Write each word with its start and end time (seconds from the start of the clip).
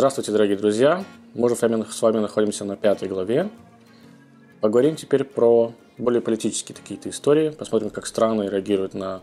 Здравствуйте, 0.00 0.32
дорогие 0.32 0.56
друзья! 0.56 1.04
Мы 1.34 1.44
уже 1.44 1.56
с 1.56 1.60
вами 1.60 2.20
находимся 2.20 2.64
на 2.64 2.74
пятой 2.74 3.06
главе. 3.06 3.50
Поговорим 4.62 4.96
теперь 4.96 5.24
про 5.24 5.74
более 5.98 6.22
политические 6.22 6.74
такие-то 6.74 7.10
истории. 7.10 7.50
Посмотрим, 7.50 7.90
как 7.90 8.06
страны 8.06 8.44
реагируют 8.44 8.94
на, 8.94 9.20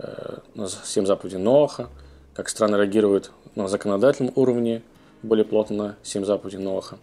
э, 0.00 0.38
на 0.56 0.66
7 0.66 1.06
заповедей 1.06 1.38
Ноаха, 1.38 1.88
как 2.34 2.48
страны 2.48 2.74
реагируют 2.78 3.30
на 3.54 3.68
законодательном 3.68 4.32
уровне 4.34 4.82
более 5.22 5.44
плотно 5.44 5.76
на 5.76 5.96
7 6.02 6.24
заповедей 6.24 6.58
Ноаха. 6.58 6.98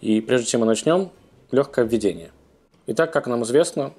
И 0.00 0.22
прежде 0.22 0.46
чем 0.46 0.62
мы 0.62 0.66
начнем, 0.66 1.10
легкое 1.50 1.84
введение. 1.84 2.30
Итак, 2.86 3.12
как 3.12 3.26
нам 3.26 3.42
известно, 3.42 3.92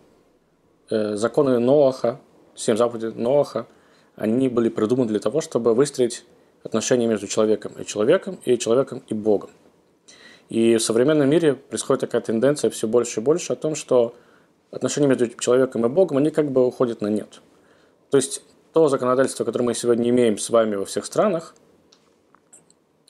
э, 0.89 1.17
законы 1.17 1.59
Ноаха, 1.59 2.19
7 2.55 2.77
заповедей 2.77 3.13
Ноаха– 3.13 3.67
они 4.19 4.49
были 4.49 4.67
придуманы 4.67 5.07
для 5.07 5.19
того, 5.19 5.39
чтобы 5.39 5.73
выстроить 5.73 6.25
отношения 6.63 7.07
между 7.07 7.27
человеком 7.27 7.73
и 7.79 7.85
человеком, 7.85 8.39
и 8.45 8.57
человеком 8.57 9.03
и 9.07 9.13
Богом. 9.13 9.49
И 10.49 10.77
в 10.77 10.81
современном 10.81 11.29
мире 11.29 11.53
происходит 11.53 12.01
такая 12.01 12.21
тенденция 12.21 12.69
все 12.69 12.87
больше 12.87 13.19
и 13.19 13.23
больше 13.23 13.53
о 13.53 13.55
том, 13.55 13.75
что 13.75 14.15
отношения 14.71 15.07
между 15.07 15.27
человеком 15.27 15.85
и 15.85 15.89
Богом, 15.89 16.17
они 16.17 16.31
как 16.31 16.51
бы 16.51 16.65
уходят 16.65 17.01
на 17.01 17.07
нет. 17.07 17.41
То 18.09 18.17
есть 18.17 18.43
то 18.73 18.87
законодательство, 18.87 19.43
которое 19.43 19.65
мы 19.65 19.73
сегодня 19.73 20.09
имеем 20.09 20.37
с 20.37 20.49
вами 20.49 20.75
во 20.75 20.85
всех 20.85 21.05
странах, 21.05 21.55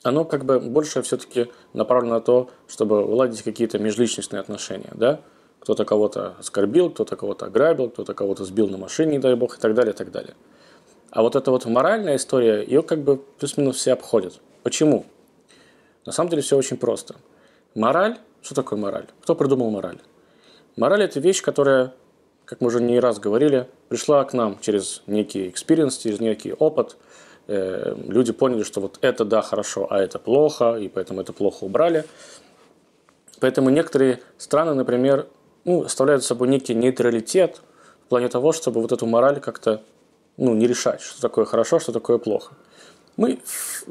оно 0.02 0.24
как 0.24 0.44
бы 0.44 0.60
больше 0.60 1.02
все-таки 1.02 1.50
направлено 1.72 2.14
на 2.14 2.20
то, 2.20 2.50
чтобы 2.68 3.04
уладить 3.04 3.42
какие-то 3.42 3.78
межличностные 3.78 4.40
отношения, 4.40 4.90
да? 4.94 5.20
Кто-то 5.60 5.84
кого-то 5.84 6.36
оскорбил, 6.38 6.88
кто-то 6.88 7.16
кого-то 7.16 7.46
ограбил, 7.46 7.90
кто-то 7.90 8.14
кого-то 8.14 8.46
сбил 8.46 8.68
на 8.68 8.78
машине, 8.78 9.12
не 9.12 9.18
дай 9.18 9.34
бог, 9.34 9.58
и 9.58 9.60
так 9.60 9.74
далее, 9.74 9.92
и 9.92 9.96
так 9.96 10.10
далее. 10.10 10.34
А 11.10 11.22
вот 11.22 11.34
эта 11.34 11.50
вот 11.50 11.64
моральная 11.66 12.16
история, 12.16 12.62
ее 12.62 12.82
как 12.82 13.02
бы 13.02 13.16
плюс-минус 13.16 13.76
все 13.76 13.92
обходят. 13.92 14.40
Почему? 14.62 15.06
На 16.06 16.12
самом 16.12 16.30
деле 16.30 16.42
все 16.42 16.56
очень 16.56 16.76
просто. 16.76 17.16
Мораль, 17.74 18.18
что 18.42 18.54
такое 18.54 18.78
мораль? 18.78 19.06
Кто 19.22 19.34
придумал 19.34 19.70
мораль? 19.70 19.98
Мораль– 20.76 21.02
это 21.04 21.18
вещь, 21.18 21.42
которая, 21.42 21.92
как 22.44 22.60
мы 22.60 22.68
уже 22.68 22.80
не 22.80 23.00
раз 23.00 23.18
говорили, 23.18 23.68
пришла 23.88 24.24
к 24.24 24.32
нам 24.32 24.58
через 24.60 25.02
некий 25.06 25.48
experience, 25.48 25.98
через 25.98 26.20
некий 26.20 26.52
опыт. 26.52 26.96
Э, 27.48 27.96
люди 28.06 28.32
поняли, 28.32 28.62
что 28.62 28.80
вот 28.80 28.98
это 29.02 29.24
да, 29.24 29.42
хорошо, 29.42 29.88
а 29.90 29.98
это 29.98 30.18
плохо, 30.20 30.76
и 30.76 30.88
поэтому 30.88 31.20
это 31.20 31.32
плохо 31.32 31.64
убрали. 31.64 32.04
Поэтому 33.40 33.70
некоторые 33.70 34.20
страны, 34.38 34.74
например, 34.74 35.26
ну, 35.64 35.82
оставляют 35.84 36.22
собой 36.22 36.48
некий 36.48 36.74
нейтралитет 36.74 37.60
в 38.04 38.08
плане 38.08 38.28
того, 38.28 38.52
чтобы 38.52 38.80
вот 38.80 38.92
эту 38.92 39.06
мораль 39.06 39.40
как-то 39.40 39.82
ну, 40.40 40.54
не 40.54 40.66
решать, 40.66 41.02
что 41.02 41.20
такое 41.20 41.44
хорошо, 41.44 41.78
что 41.78 41.92
такое 41.92 42.16
плохо. 42.18 42.54
Мы 43.16 43.38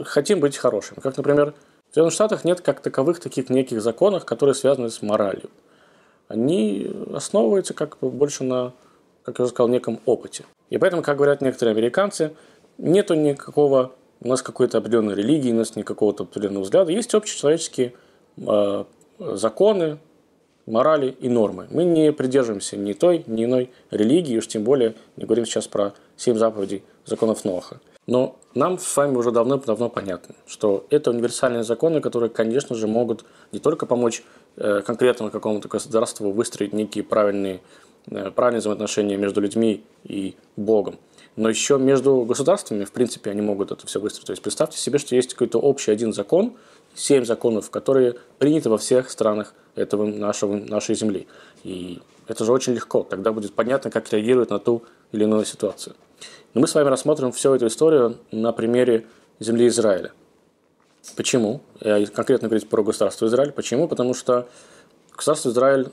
хотим 0.04 0.40
быть 0.40 0.58
хорошими. 0.58 1.00
Как, 1.00 1.16
например, 1.16 1.54
в 1.90 1.94
Соединенных 1.94 2.14
Штатах 2.14 2.44
нет 2.44 2.62
как 2.62 2.82
таковых 2.82 3.20
таких 3.20 3.50
неких 3.50 3.82
законов, 3.82 4.26
которые 4.26 4.56
связаны 4.56 4.90
с 4.90 5.04
моралью. 5.04 5.52
Они 6.28 6.92
основываются 7.14 7.76
как 7.76 8.00
бы 8.00 8.10
больше 8.10 8.44
на, 8.44 8.74
как 9.24 9.38
я 9.38 9.44
уже 9.44 9.54
сказал, 9.54 9.68
неком 9.68 10.00
опыте. 10.06 10.44
И 10.72 10.80
поэтому, 10.80 11.04
как 11.04 11.18
говорят 11.18 11.42
некоторые 11.42 11.74
американцы, 11.74 12.34
нету 12.80 13.14
никакого, 13.14 13.92
у 14.20 14.28
нас 14.28 14.42
какой-то 14.42 14.80
определенной 14.80 15.14
религии, 15.14 15.52
у 15.52 15.56
нас 15.56 15.76
никакого 15.76 16.14
определенного 16.14 16.64
взгляда. 16.64 16.92
Есть 16.92 17.14
общечеловеческие 17.14 17.94
э, 18.38 18.84
законы, 19.20 20.00
морали 20.70 21.16
и 21.20 21.28
нормы. 21.28 21.68
Мы 21.72 21.84
не 21.84 22.14
придерживаемся 22.14 22.78
ни 22.78 22.94
той, 22.94 23.24
ни 23.28 23.46
иной 23.46 23.72
религии, 23.92 24.38
уж 24.38 24.48
тем 24.48 24.64
более 24.64 24.96
не 25.18 25.26
говорим 25.26 25.46
сейчас 25.46 25.68
про 25.68 25.94
семь 26.16 26.38
заповедей 26.38 26.84
законов 27.06 27.44
Ноха. 27.44 27.80
Но 28.08 28.38
нам 28.56 28.80
с 28.80 28.98
вами 28.98 29.16
уже 29.18 29.32
давно-давно 29.32 29.90
понятно, 29.90 30.36
что 30.48 30.86
это 30.90 31.12
универсальные 31.12 31.64
законы, 31.64 32.02
которые, 32.02 32.30
конечно 32.30 32.76
же, 32.76 32.88
могут 32.88 33.24
не 33.52 33.60
только 33.60 33.86
помочь 33.86 34.24
э, 34.58 34.82
конкретному 34.82 35.30
какому-то 35.30 35.68
государству 35.68 36.32
выстроить 36.32 36.74
некие 36.74 37.04
правильные, 37.04 37.62
э, 38.10 38.32
правильные 38.32 38.62
взаимоотношения 38.62 39.16
между 39.16 39.42
людьми 39.42 39.84
и 40.04 40.36
Богом, 40.56 40.98
но 41.36 41.50
еще 41.50 41.78
между 41.78 42.26
государствами, 42.26 42.84
в 42.84 42.92
принципе, 42.92 43.32
они 43.32 43.42
могут 43.42 43.72
это 43.72 43.86
все 43.86 44.00
выстроить. 44.00 44.26
То 44.28 44.32
есть 44.32 44.42
представьте 44.42 44.78
себе, 44.78 44.98
что 44.98 45.16
есть 45.16 45.34
какой-то 45.34 45.60
общий 45.60 45.92
один 45.92 46.12
закон, 46.12 46.58
семь 47.00 47.26
законов, 47.26 47.70
которые 47.70 48.16
приняты 48.38 48.70
во 48.70 48.78
всех 48.78 49.10
странах 49.10 49.54
этого 49.76 50.06
нашего, 50.06 50.56
нашей 50.56 50.96
земли. 50.96 51.28
И 51.64 52.02
это 52.28 52.46
же 52.46 52.52
очень 52.52 52.74
легко. 52.74 53.04
Тогда 53.04 53.32
будет 53.32 53.54
понятно, 53.54 53.90
как 53.90 54.12
реагировать 54.12 54.50
на 54.50 54.60
ту 54.60 54.84
или 55.12 55.24
иную 55.24 55.46
ситуацию. 55.46 55.96
Но 56.54 56.62
мы 56.62 56.68
с 56.68 56.76
вами 56.76 56.90
рассмотрим 56.90 57.32
всю 57.32 57.54
эту 57.56 57.68
историю 57.68 58.18
на 58.32 58.52
примере 58.52 59.06
земли 59.40 59.68
Израиля. 59.68 60.12
Почему? 61.16 61.62
Я 61.80 62.06
конкретно 62.08 62.50
говорить 62.50 62.68
про 62.68 62.84
государство 62.84 63.26
Израиль. 63.28 63.52
Почему? 63.52 63.88
Потому 63.88 64.14
что 64.14 64.48
государство 65.16 65.50
Израиль 65.50 65.90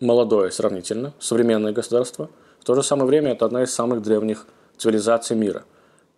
молодое 0.00 0.50
сравнительно, 0.50 1.12
современное 1.18 1.72
государство. 1.72 2.30
В 2.60 2.64
то 2.64 2.74
же 2.74 2.82
самое 2.82 3.06
время 3.06 3.32
это 3.32 3.44
одна 3.44 3.62
из 3.64 3.74
самых 3.74 4.02
древних 4.02 4.46
цивилизаций 4.76 5.36
мира. 5.36 5.64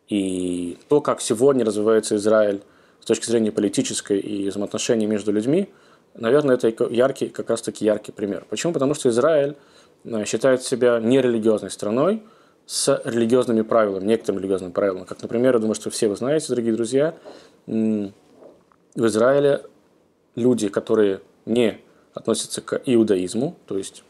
И 0.09 0.79
то, 0.89 1.01
как 1.01 1.21
сегодня 1.21 1.65
развивается 1.65 2.17
Израиль 2.17 2.63
с 3.07 3.09
точки 3.09 3.27
зрения 3.27 3.53
политической 3.53 4.19
и 4.19 4.49
взаимоотношений 4.49 5.07
между 5.07 5.31
людьми, 5.31 5.69
наверное, 6.17 6.57
это 6.57 6.75
яркий, 6.91 7.29
как 7.29 7.49
раз 7.51 7.63
таки 7.63 7.85
яркий 7.85 8.11
пример. 8.11 8.45
Почему? 8.51 8.73
Потому 8.73 8.95
что 8.95 9.09
Израиль 9.11 9.55
э, 10.03 10.25
считает 10.25 10.65
себя 10.65 10.99
нерелигиозной 10.99 11.71
страной 11.71 12.25
с 12.67 13.01
религиозными 13.05 13.63
правилами, 13.63 14.05
некоторыми 14.07 14.41
религиозными 14.41 14.73
правилами. 14.73 15.05
Как, 15.05 15.23
например, 15.23 15.55
я 15.55 15.61
думаю, 15.61 15.77
что 15.77 15.89
все 15.89 16.09
вы 16.09 16.17
знаете, 16.17 16.49
дорогие 16.49 16.75
друзья, 16.75 17.15
в 17.69 18.11
Израиле 18.97 19.63
люди, 20.35 20.67
которые 20.67 21.21
не 21.45 21.79
относятся 22.13 22.61
к 22.61 22.83
иудаизму, 22.87 23.55
то 23.67 23.79
есть 23.79 24.03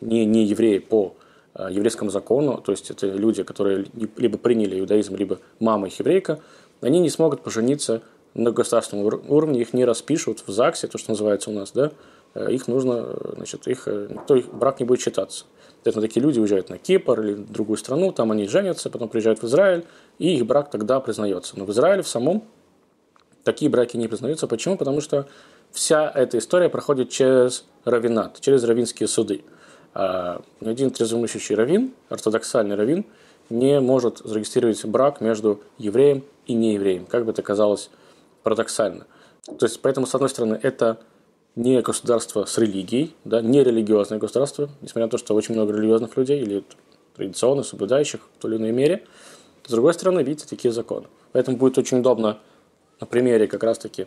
не, 0.00 0.24
не 0.24 0.46
евреи 0.46 0.78
по 0.78 1.12
э, 1.54 1.68
еврейскому 1.70 2.10
закону, 2.10 2.62
то 2.64 2.72
есть 2.72 2.90
это 2.90 3.08
люди, 3.08 3.42
которые 3.42 3.84
либо 4.16 4.38
приняли 4.38 4.80
иудаизм, 4.80 5.16
либо 5.16 5.38
мама 5.60 5.88
их 5.88 5.98
еврейка, 5.98 6.40
они 6.80 7.00
не 7.00 7.10
смогут 7.10 7.42
пожениться 7.42 8.00
на 8.38 8.52
государственном 8.52 9.20
уровне 9.28 9.60
их 9.60 9.74
не 9.74 9.84
распишут 9.84 10.44
в 10.46 10.50
ЗАГСе, 10.50 10.86
то, 10.86 10.96
что 10.96 11.10
называется 11.10 11.50
у 11.50 11.52
нас, 11.52 11.72
да, 11.72 11.90
э, 12.34 12.52
их 12.52 12.68
нужно, 12.68 13.04
э, 13.08 13.32
значит, 13.36 13.66
их, 13.66 13.88
э, 13.88 14.06
никто 14.10 14.36
их 14.36 14.54
брак 14.54 14.78
не 14.78 14.86
будет 14.86 15.00
считаться. 15.00 15.44
Поэтому 15.82 16.06
такие 16.06 16.22
люди 16.22 16.38
уезжают 16.38 16.70
на 16.70 16.78
Кипр 16.78 17.20
или 17.20 17.34
в 17.34 17.50
другую 17.50 17.76
страну, 17.76 18.12
там 18.12 18.30
они 18.30 18.46
женятся, 18.46 18.90
потом 18.90 19.08
приезжают 19.08 19.42
в 19.42 19.44
Израиль, 19.44 19.84
и 20.18 20.36
их 20.36 20.46
брак 20.46 20.70
тогда 20.70 21.00
признается. 21.00 21.58
Но 21.58 21.64
в 21.64 21.70
Израиле 21.72 22.02
в 22.02 22.08
самом 22.08 22.44
такие 23.42 23.70
браки 23.70 23.96
не 23.96 24.06
признаются. 24.06 24.46
Почему? 24.46 24.76
Потому 24.76 25.00
что 25.00 25.26
вся 25.72 26.10
эта 26.14 26.38
история 26.38 26.68
проходит 26.68 27.10
через 27.10 27.64
равинат, 27.84 28.40
через 28.40 28.62
равинские 28.62 29.08
суды. 29.08 29.42
А 29.94 30.42
один 30.60 30.90
трезвомыслящий 30.90 31.56
равин, 31.56 31.92
ортодоксальный 32.08 32.76
равин, 32.76 33.04
не 33.50 33.80
может 33.80 34.18
зарегистрировать 34.18 34.84
брак 34.84 35.20
между 35.20 35.60
евреем 35.78 36.24
и 36.46 36.54
неевреем, 36.54 37.06
как 37.06 37.24
бы 37.24 37.32
это 37.32 37.42
казалось 37.42 37.90
парадоксально. 38.48 39.06
То 39.58 39.66
есть, 39.66 39.82
поэтому, 39.82 40.06
с 40.06 40.14
одной 40.14 40.30
стороны, 40.30 40.58
это 40.62 40.96
не 41.54 41.82
государство 41.82 42.46
с 42.46 42.56
религией, 42.56 43.14
да, 43.24 43.42
не 43.42 43.62
религиозное 43.62 44.18
государство, 44.18 44.70
несмотря 44.80 45.04
на 45.04 45.10
то, 45.10 45.18
что 45.18 45.34
очень 45.34 45.54
много 45.54 45.74
религиозных 45.74 46.16
людей 46.16 46.40
или 46.40 46.64
традиционно 47.14 47.62
соблюдающих 47.62 48.20
в 48.22 48.40
той 48.40 48.52
или 48.52 48.58
иной 48.58 48.72
мере. 48.72 49.04
С 49.66 49.70
другой 49.70 49.92
стороны, 49.92 50.22
видите, 50.22 50.46
такие 50.48 50.72
законы. 50.72 51.08
Поэтому 51.32 51.58
будет 51.58 51.76
очень 51.76 51.98
удобно 51.98 52.38
на 53.00 53.06
примере 53.06 53.46
как 53.48 53.62
раз-таки 53.62 54.06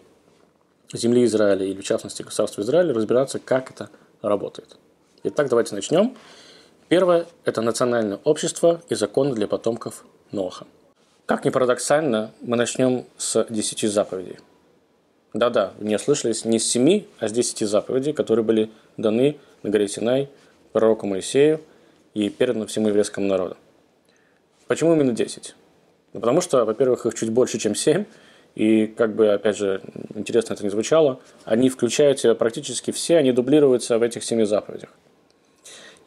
земли 0.91 1.23
Израиля 1.25 1.63
или, 1.63 1.79
в 1.79 1.83
частности, 1.83 2.23
государства 2.23 2.63
Израиля 2.63 2.95
разбираться, 2.95 3.37
как 3.37 3.69
это 3.69 3.91
работает. 4.23 4.75
Итак, 5.23 5.49
давайте 5.49 5.75
начнем. 5.75 6.17
Первое– 6.89 7.27
это 7.45 7.61
национальное 7.61 8.19
общество 8.23 8.81
и 8.89 8.95
законы 8.95 9.35
для 9.35 9.47
потомков 9.47 10.03
Ноха. 10.31 10.65
Как 11.25 11.45
ни 11.45 11.49
парадоксально, 11.49 12.31
мы 12.41 12.57
начнем 12.57 13.05
с 13.17 13.45
десяти 13.49 13.87
заповедей. 13.87 14.37
Да-да, 15.33 15.71
не 15.79 15.95
ослышались, 15.95 16.43
не 16.43 16.59
с 16.59 16.67
семи, 16.67 17.07
а 17.19 17.29
с 17.29 17.31
десяти 17.31 17.63
заповедей, 17.63 18.11
которые 18.11 18.43
были 18.43 18.69
даны 18.97 19.37
на 19.63 19.69
горе 19.69 19.87
Синай 19.87 20.29
пророку 20.73 21.07
Моисею 21.07 21.61
и 22.13 22.29
переданы 22.29 22.65
всему 22.65 22.89
еврейскому 22.89 23.27
народу. 23.27 23.55
Почему 24.67 24.93
именно 24.93 25.13
десять? 25.13 25.55
Ну, 26.11 26.19
потому 26.19 26.41
что, 26.41 26.65
во-первых, 26.65 27.05
их 27.05 27.15
чуть 27.15 27.29
больше, 27.29 27.59
чем 27.59 27.75
семь, 27.75 28.03
и, 28.55 28.87
как 28.87 29.15
бы, 29.15 29.29
опять 29.29 29.55
же, 29.55 29.81
интересно 30.13 30.53
это 30.53 30.63
не 30.63 30.69
звучало, 30.69 31.21
они 31.45 31.69
включают 31.69 32.19
в 32.19 32.21
себя 32.21 32.35
практически 32.35 32.91
все, 32.91 33.15
они 33.15 33.31
дублируются 33.31 33.97
в 33.97 34.03
этих 34.03 34.25
семи 34.25 34.43
заповедях. 34.43 34.89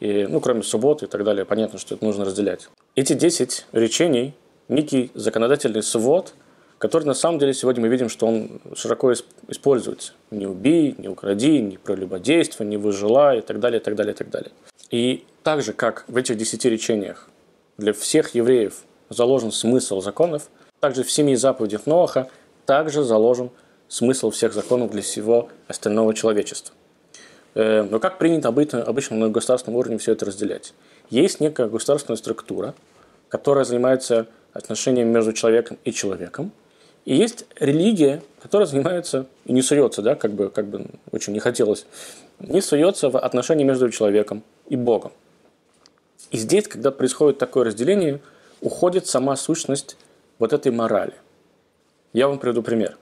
И, 0.00 0.26
ну, 0.26 0.40
кроме 0.40 0.62
субботы 0.62 1.06
и 1.06 1.08
так 1.08 1.24
далее, 1.24 1.46
понятно, 1.46 1.78
что 1.78 1.94
это 1.94 2.04
нужно 2.04 2.26
разделять. 2.26 2.68
Эти 2.94 3.14
десять 3.14 3.64
речений 3.72 4.34
некий 4.68 5.10
законодательный 5.14 5.82
свод, 5.82 6.34
который 6.78 7.04
на 7.04 7.14
самом 7.14 7.38
деле 7.38 7.54
сегодня 7.54 7.82
мы 7.82 7.88
видим, 7.88 8.08
что 8.08 8.26
он 8.26 8.60
широко 8.74 9.12
используется. 9.48 10.12
Не 10.30 10.46
убей, 10.46 10.94
не 10.98 11.08
укради, 11.08 11.60
не 11.60 11.78
прелюбодействуй, 11.78 12.66
не 12.66 12.76
выжила 12.76 13.36
и 13.36 13.40
так 13.40 13.60
далее, 13.60 13.80
и 13.80 13.82
так 13.82 13.94
далее, 13.94 14.12
и 14.12 14.16
так 14.16 14.30
далее. 14.30 14.50
И 14.90 15.24
так 15.42 15.62
же, 15.62 15.72
как 15.72 16.04
в 16.08 16.16
этих 16.16 16.36
десяти 16.36 16.68
речениях 16.68 17.28
для 17.78 17.92
всех 17.92 18.34
евреев 18.34 18.82
заложен 19.08 19.52
смысл 19.52 20.00
законов, 20.00 20.48
также 20.80 21.04
в 21.04 21.10
семи 21.10 21.36
заповедях 21.36 21.86
Ноаха 21.86 22.28
также 22.66 23.02
заложен 23.02 23.50
смысл 23.88 24.30
всех 24.30 24.52
законов 24.52 24.90
для 24.90 25.02
всего 25.02 25.48
остального 25.68 26.14
человечества. 26.14 26.74
Э, 27.54 27.82
но 27.82 27.98
как 28.00 28.18
принято 28.18 28.48
обычно, 28.48 28.82
обычно 28.82 29.16
на 29.16 29.28
государственном 29.28 29.78
уровне 29.78 29.98
все 29.98 30.12
это 30.12 30.26
разделять? 30.26 30.74
Есть 31.10 31.40
некая 31.40 31.68
государственная 31.68 32.16
структура, 32.16 32.74
которая 33.28 33.64
занимается 33.64 34.26
отношениями 34.54 35.10
между 35.10 35.32
человеком 35.34 35.78
и 35.84 35.92
человеком, 35.92 36.52
и 37.04 37.14
есть 37.14 37.44
религия, 37.60 38.22
которая 38.42 38.66
занимается 38.66 39.26
и 39.44 39.52
не 39.52 39.60
суется, 39.60 40.00
да, 40.00 40.14
как 40.14 40.32
бы, 40.32 40.48
как 40.48 40.66
бы 40.66 40.86
очень 41.12 41.34
не 41.34 41.40
хотелось, 41.40 41.84
не 42.38 42.62
суется 42.62 43.10
в 43.10 43.18
отношения 43.18 43.64
между 43.64 43.90
человеком 43.90 44.42
и 44.68 44.76
Богом. 44.76 45.12
И 46.30 46.38
здесь, 46.38 46.66
когда 46.66 46.90
происходит 46.90 47.38
такое 47.38 47.64
разделение, 47.64 48.20
уходит 48.62 49.06
сама 49.06 49.36
сущность 49.36 49.96
вот 50.38 50.52
этой 50.52 50.72
морали. 50.72 51.14
Я 52.14 52.28
вам 52.28 52.38
приведу 52.38 52.62
пример. 52.62 52.96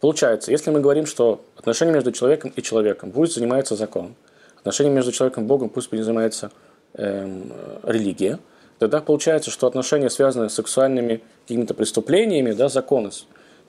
Получается, 0.00 0.50
если 0.50 0.70
мы 0.70 0.80
говорим, 0.80 1.06
что 1.06 1.44
отношения 1.56 1.92
между 1.92 2.10
человеком 2.10 2.52
и 2.56 2.62
человеком 2.62 3.12
пусть 3.12 3.34
занимается 3.34 3.76
закон, 3.76 4.14
отношения 4.56 4.90
между 4.90 5.12
человеком 5.12 5.44
и 5.44 5.46
Богом 5.46 5.68
пусть 5.68 5.90
занимается 5.90 6.50
эм, 6.94 7.52
религия, 7.84 8.38
тогда 8.80 9.00
получается, 9.00 9.52
что 9.52 9.68
отношения, 9.68 10.10
связанные 10.10 10.50
с 10.50 10.54
сексуальными 10.54 11.22
какими-то 11.42 11.74
преступлениями, 11.74 12.50
да, 12.50 12.68
законы, 12.68 13.10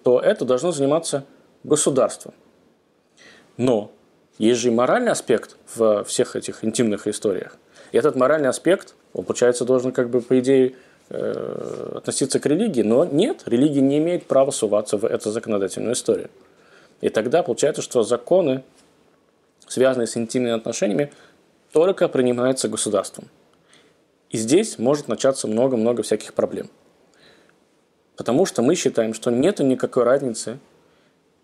то 0.02 0.20
это 0.20 0.44
должно 0.44 0.72
заниматься 0.72 1.24
государство. 1.64 2.34
Но 3.58 3.92
есть 4.40 4.60
же 4.60 4.70
и 4.70 4.72
моральный 4.72 5.12
аспект 5.12 5.58
в 5.76 6.04
всех 6.06 6.36
этих 6.36 6.66
интимных 6.66 7.06
историях. 7.06 7.58
И 7.92 7.98
этот 7.98 8.16
моральный 8.16 8.50
аспект, 8.50 8.96
он, 9.14 9.26
получается, 9.26 9.66
должен, 9.66 9.92
как 9.92 10.10
бы, 10.10 10.22
по 10.22 10.40
идее, 10.40 10.74
Э, 11.14 11.96
относиться 11.98 12.40
к 12.40 12.46
религии, 12.46 12.84
но 12.84 13.04
нет, 13.04 13.44
религия 13.46 13.82
не 13.82 13.98
имеет 13.98 14.28
права 14.28 14.52
суваться 14.52 14.96
в 14.96 15.04
эту 15.04 15.30
законодательную 15.30 15.92
историю. 15.92 16.30
И 17.02 17.10
тогда 17.10 17.44
получается, 17.44 17.82
что 17.82 18.04
законы, 18.04 18.64
связанные 19.68 20.08
с 20.08 20.16
интимными 20.16 20.56
отношениями, 20.56 21.12
только 21.74 22.08
принимаются 22.08 22.70
государством. 22.70 23.28
И 24.32 24.38
здесь 24.38 24.80
может 24.80 25.08
начаться 25.08 25.48
много-много 25.48 26.04
всяких 26.04 26.34
проблем. 26.34 26.70
Потому 28.16 28.46
что 28.46 28.62
мы 28.62 28.76
считаем, 28.76 29.14
что 29.14 29.30
нет 29.30 29.60
никакой 29.60 30.04
разницы 30.04 30.58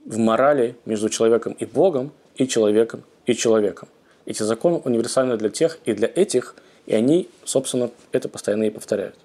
в 0.06 0.18
морали 0.18 0.76
между 0.86 1.10
человеком 1.10 1.54
и 1.54 1.66
Богом, 1.66 2.12
и 2.36 2.48
человеком 2.48 3.04
и 3.26 3.36
человеком. 3.36 3.90
Эти 4.26 4.44
законы 4.44 4.78
универсальны 4.84 5.38
для 5.38 5.50
тех 5.50 5.80
и 5.86 5.94
для 5.94 6.10
этих, 6.14 6.56
и 6.86 6.96
они, 6.96 7.30
собственно, 7.44 7.92
это 8.12 8.30
постоянно 8.30 8.64
и 8.64 8.70
повторяют. 8.70 9.16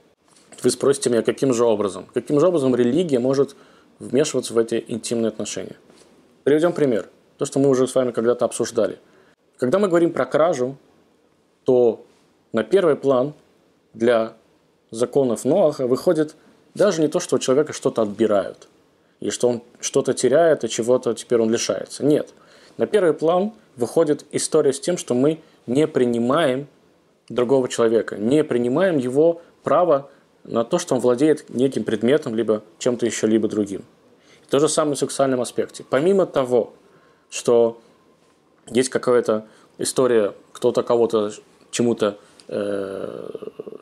Вы 0.62 0.70
спросите 0.70 1.10
меня, 1.10 1.22
каким 1.22 1.52
же 1.52 1.64
образом? 1.64 2.06
Каким 2.14 2.40
же 2.40 2.46
образом 2.46 2.74
религия 2.74 3.18
может 3.18 3.54
вмешиваться 3.98 4.54
в 4.54 4.58
эти 4.58 4.84
интимные 4.88 5.28
отношения? 5.28 5.76
Приведем 6.44 6.72
пример. 6.72 7.08
То, 7.38 7.44
что 7.44 7.58
мы 7.58 7.68
уже 7.68 7.86
с 7.86 7.94
вами 7.94 8.10
когда-то 8.12 8.44
обсуждали. 8.44 8.98
Когда 9.56 9.78
мы 9.78 9.88
говорим 9.88 10.12
про 10.12 10.24
кражу, 10.24 10.76
то 11.64 12.04
на 12.52 12.64
первый 12.64 12.96
план 12.96 13.34
для 13.94 14.34
законов 14.90 15.44
Ноаха 15.44 15.86
выходит 15.86 16.34
даже 16.74 17.00
не 17.00 17.08
то, 17.08 17.20
что 17.20 17.36
у 17.36 17.38
человека 17.38 17.72
что-то 17.72 18.02
отбирают, 18.02 18.68
и 19.20 19.30
что 19.30 19.48
он 19.48 19.62
что-то 19.80 20.14
теряет, 20.14 20.64
и 20.64 20.68
чего-то 20.68 21.14
теперь 21.14 21.40
он 21.40 21.50
лишается. 21.50 22.04
Нет. 22.04 22.30
На 22.78 22.86
первый 22.86 23.12
план 23.12 23.52
выходит 23.76 24.24
история 24.32 24.72
с 24.72 24.80
тем, 24.80 24.96
что 24.96 25.14
мы 25.14 25.40
не 25.66 25.86
принимаем 25.86 26.66
другого 27.28 27.68
человека, 27.68 28.16
не 28.16 28.44
принимаем 28.44 28.98
его 28.98 29.42
право 29.62 30.10
на 30.44 30.64
то, 30.64 30.78
что 30.78 30.94
он 30.94 31.00
владеет 31.00 31.48
неким 31.50 31.84
предметом, 31.84 32.34
либо 32.34 32.62
чем-то 32.78 33.06
еще, 33.06 33.26
либо 33.26 33.48
другим. 33.48 33.84
То 34.50 34.58
же 34.58 34.68
самое 34.68 34.96
в 34.96 34.98
сексуальном 34.98 35.40
аспекте. 35.40 35.84
Помимо 35.88 36.26
того, 36.26 36.72
что 37.30 37.80
есть 38.68 38.90
какая-то 38.90 39.46
история, 39.78 40.34
кто-то 40.52 40.82
кого-то 40.82 41.32
чему-то 41.70 42.18
э, 42.48 43.30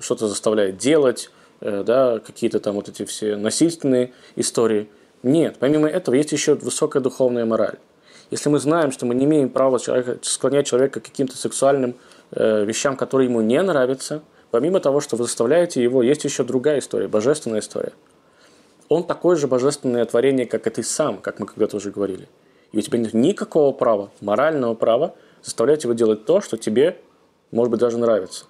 что-то 0.01 0.29
заставляет 0.29 0.77
делать, 0.77 1.31
э, 1.61 1.83
да, 1.85 2.19
какие-то 2.19 2.61
там 2.61 2.75
вот 2.75 2.89
эти 2.89 3.05
все 3.05 3.37
насильственные 3.37 4.13
истории. 4.37 4.89
Нет, 5.23 5.57
помимо 5.61 5.89
этого 5.89 6.15
есть 6.15 6.33
еще 6.33 6.55
высокая 6.55 7.03
духовная 7.03 7.45
мораль. 7.45 7.79
Если 8.31 8.49
мы 8.49 8.59
знаем, 8.59 8.93
что 8.93 9.07
мы 9.07 9.15
не 9.15 9.25
имеем 9.25 9.51
права 9.51 9.79
человека, 9.79 10.19
склонять 10.23 10.67
человека 10.67 11.01
к 11.01 11.05
каким-то 11.05 11.37
сексуальным 11.37 11.97
э, 12.33 12.65
вещам, 12.65 12.97
которые 12.97 13.29
ему 13.29 13.41
не 13.41 13.63
нравятся– 13.63 14.23
Помимо 14.51 14.81
того, 14.81 15.01
что 15.01 15.17
вы 15.17 15.25
заставляете 15.25 15.83
его, 15.83 16.03
есть 16.03 16.25
еще 16.25 16.43
другая 16.43 16.81
история, 16.81 17.07
божественная 17.07 17.61
история. 17.61 17.93
Он 18.89 19.05
такое 19.05 19.37
же 19.37 19.47
божественное 19.47 20.05
творение, 20.05 20.47
как 20.47 20.67
и 20.67 20.71
ты 20.71 20.83
сам, 20.83 21.19
как 21.19 21.39
мы 21.39 21.47
когда-то 21.47 21.77
уже 21.77 21.93
говорили. 21.93 22.29
И 22.73 22.79
у 22.79 22.81
тебя 22.81 22.99
нет 22.99 23.15
никакого 23.15 23.73
права, 23.73 24.11
морального 24.21 24.75
права, 24.75 25.15
заставлять 25.43 25.85
его 25.85 25.93
делать 25.93 26.25
то, 26.25 26.41
что 26.41 26.57
тебе, 26.57 26.99
может 27.53 27.71
быть, 27.71 27.81
даже 27.81 27.99
нравится. 27.99 28.47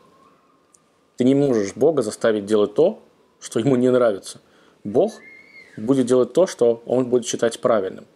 Ты 1.21 1.25
не 1.25 1.35
можешь 1.35 1.75
Бога 1.75 2.01
заставить 2.01 2.47
делать 2.47 2.73
то, 2.73 2.99
что 3.41 3.61
ему 3.61 3.77
не 3.77 3.91
нравится. 3.91 4.41
Бог 4.85 5.13
будет 5.77 6.07
делать 6.07 6.33
то, 6.33 6.47
что 6.47 6.83
он 6.87 7.11
будет 7.11 7.27
считать 7.27 7.61
правильным. 7.61 8.07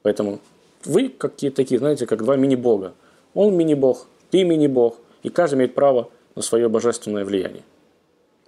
Поэтому 0.00 0.40
вы 0.86 1.10
какие-то 1.10 1.56
такие, 1.56 1.78
знаете, 1.78 2.06
как 2.06 2.24
два 2.24 2.36
мини-бога. 2.36 2.94
Он 3.34 3.54
мини-бог, 3.54 4.06
ты 4.30 4.44
мини-бог, 4.44 4.96
и 5.22 5.28
каждый 5.28 5.56
имеет 5.56 5.74
право 5.74 6.08
на 6.36 6.40
свое 6.40 6.70
божественное 6.70 7.26
влияние. 7.26 7.64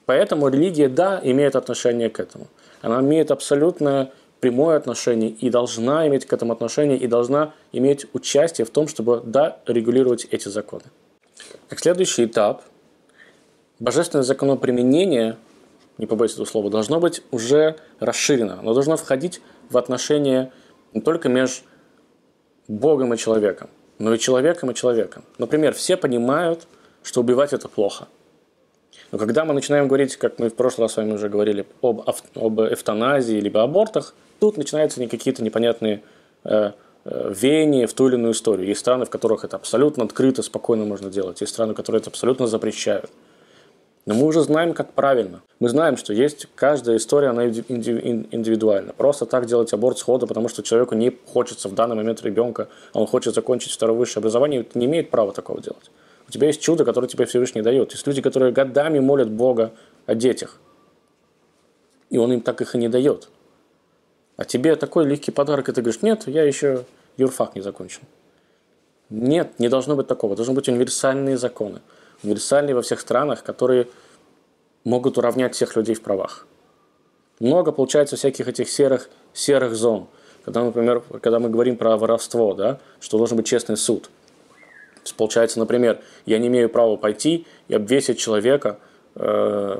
Поэтому 0.06 0.48
религия, 0.48 0.88
да, 0.88 1.20
имеет 1.22 1.54
отношение 1.54 2.08
к 2.08 2.18
этому. 2.18 2.46
Она 2.80 3.02
имеет 3.02 3.30
абсолютно 3.30 4.12
прямое 4.40 4.78
отношение 4.78 5.28
и 5.28 5.50
должна 5.50 6.08
иметь 6.08 6.24
к 6.24 6.32
этому 6.32 6.54
отношение 6.54 6.96
и 6.96 7.06
должна 7.06 7.52
иметь 7.70 8.06
участие 8.14 8.64
в 8.64 8.70
том, 8.70 8.88
чтобы, 8.88 9.20
да, 9.26 9.58
регулировать 9.66 10.26
эти 10.30 10.48
законы. 10.48 10.84
Как 11.68 11.80
следующий 11.80 12.24
этап, 12.24 12.62
божественное 13.78 14.22
законоприменение, 14.22 15.36
не 15.98 16.06
побоюсь 16.06 16.32
этого 16.32 16.46
слова, 16.46 16.70
должно 16.70 17.00
быть 17.00 17.22
уже 17.30 17.76
расширено. 18.00 18.58
Оно 18.60 18.74
должно 18.74 18.96
входить 18.96 19.40
в 19.70 19.78
отношения 19.78 20.52
не 20.92 21.00
только 21.00 21.28
между 21.28 21.64
Богом 22.68 23.14
и 23.14 23.16
человеком, 23.16 23.70
но 23.98 24.14
и 24.14 24.18
человеком 24.18 24.70
и 24.70 24.74
человеком. 24.74 25.24
Например, 25.38 25.72
все 25.74 25.96
понимают, 25.96 26.66
что 27.02 27.20
убивать 27.20 27.52
это 27.52 27.68
плохо. 27.68 28.08
Но 29.12 29.18
когда 29.18 29.44
мы 29.44 29.54
начинаем 29.54 29.88
говорить, 29.88 30.16
как 30.16 30.38
мы 30.38 30.48
в 30.48 30.54
прошлый 30.54 30.84
раз 30.84 30.94
с 30.94 30.96
вами 30.96 31.12
уже 31.12 31.28
говорили, 31.28 31.66
об, 31.82 32.08
об 32.34 32.60
эвтаназии 32.60 33.38
либо 33.38 33.62
абортах, 33.62 34.14
тут 34.40 34.56
начинаются 34.56 35.06
какие-то 35.06 35.44
непонятные 35.44 36.02
э, 36.44 36.72
э, 37.04 37.32
веяния 37.34 37.86
в 37.86 37.94
ту 37.94 38.08
или 38.08 38.14
иную 38.16 38.32
историю. 38.32 38.66
Есть 38.66 38.80
страны, 38.80 39.04
в 39.04 39.10
которых 39.10 39.44
это 39.44 39.56
абсолютно 39.56 40.04
открыто, 40.04 40.42
спокойно 40.42 40.84
можно 40.84 41.10
делать. 41.10 41.40
Есть 41.40 41.52
страны, 41.52 41.74
которые 41.74 42.00
это 42.00 42.10
абсолютно 42.10 42.46
запрещают. 42.46 43.10
Но 44.06 44.14
мы 44.14 44.26
уже 44.26 44.40
знаем, 44.42 44.72
как 44.72 44.92
правильно. 44.92 45.42
Мы 45.58 45.68
знаем, 45.68 45.96
что 45.96 46.12
есть 46.12 46.46
каждая 46.54 46.96
история, 46.96 47.28
она 47.28 47.48
индивидуальна. 47.48 48.92
Просто 48.92 49.26
так 49.26 49.46
делать 49.46 49.72
аборт 49.72 49.98
схода, 49.98 50.28
потому 50.28 50.48
что 50.48 50.62
человеку 50.62 50.94
не 50.94 51.10
хочется 51.32 51.68
в 51.68 51.74
данный 51.74 51.96
момент 51.96 52.22
ребенка, 52.22 52.68
а 52.92 53.00
он 53.00 53.08
хочет 53.08 53.34
закончить 53.34 53.72
второе 53.72 53.98
высшее 53.98 54.20
образование, 54.20 54.64
не 54.74 54.86
имеет 54.86 55.10
права 55.10 55.32
такого 55.32 55.60
делать. 55.60 55.90
У 56.28 56.30
тебя 56.30 56.46
есть 56.46 56.60
чудо, 56.60 56.84
которое 56.84 57.08
тебе 57.08 57.26
Всевышний 57.26 57.62
дает. 57.62 57.92
Есть 57.92 58.06
люди, 58.06 58.22
которые 58.22 58.52
годами 58.52 59.00
молят 59.00 59.28
Бога 59.28 59.72
о 60.06 60.14
детях. 60.14 60.60
И 62.08 62.18
Он 62.18 62.32
им 62.32 62.40
так 62.40 62.60
их 62.60 62.76
и 62.76 62.78
не 62.78 62.88
дает. 62.88 63.28
А 64.36 64.44
тебе 64.44 64.76
такой 64.76 65.04
легкий 65.04 65.32
подарок, 65.32 65.68
и 65.68 65.72
ты 65.72 65.82
говоришь, 65.82 66.02
нет, 66.02 66.28
я 66.28 66.44
еще 66.44 66.84
юрфак 67.16 67.56
не 67.56 67.62
закончил. 67.62 68.02
Нет, 69.10 69.58
не 69.58 69.68
должно 69.68 69.96
быть 69.96 70.06
такого. 70.06 70.36
Должны 70.36 70.54
быть 70.54 70.68
универсальные 70.68 71.38
законы. 71.38 71.80
Универсальные 72.22 72.74
во 72.74 72.82
всех 72.82 73.00
странах, 73.00 73.42
которые 73.42 73.88
могут 74.84 75.18
уравнять 75.18 75.54
всех 75.54 75.76
людей 75.76 75.94
в 75.94 76.02
правах. 76.02 76.46
Много 77.40 77.72
получается 77.72 78.16
всяких 78.16 78.48
этих 78.48 78.68
серых, 78.68 79.10
серых 79.34 79.74
зон. 79.74 80.06
Когда, 80.44 80.64
например, 80.64 81.02
когда 81.20 81.38
мы 81.38 81.50
говорим 81.50 81.76
про 81.76 81.96
воровство, 81.96 82.54
да, 82.54 82.78
что 83.00 83.18
должен 83.18 83.36
быть 83.36 83.46
честный 83.46 83.76
суд– 83.76 84.10
Получается, 85.14 85.58
например, 85.58 85.98
я 86.24 86.38
не 86.38 86.48
имею 86.48 86.68
права 86.68 86.96
пойти 86.96 87.46
и 87.68 87.74
обвесить 87.74 88.18
человека, 88.18 88.78
э, 89.14 89.78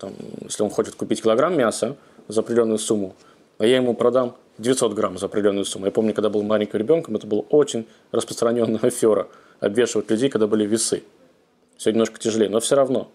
там, 0.00 0.12
если 0.42 0.62
он 0.62 0.70
хочет 0.70 0.94
купить 0.94 1.22
килограмм 1.22 1.56
мяса 1.56 1.96
за 2.28 2.40
определенную 2.40 2.78
сумму, 2.78 3.14
а 3.58 3.66
я 3.66 3.76
ему 3.76 3.94
продам 3.94 4.36
900 4.58 4.94
грамм 4.94 5.18
за 5.18 5.26
определенную 5.26 5.64
сумму. 5.64 5.86
Я 5.86 5.92
помню, 5.92 6.14
когда 6.14 6.28
был 6.28 6.42
маленьким 6.42 6.78
ребенком, 6.78 7.16
это 7.16 7.26
было 7.26 7.40
очень 7.50 7.86
распространенная 8.12 8.80
афера 8.82 9.28
обвешивать 9.60 10.10
людей, 10.10 10.28
когда 10.28 10.46
были 10.46 10.66
весы. 10.66 11.02
Все 11.76 11.90
немножко 11.90 12.18
тяжелее, 12.18 12.48
но 12.48 12.60
все 12.60 12.76
равно. 12.76 13.08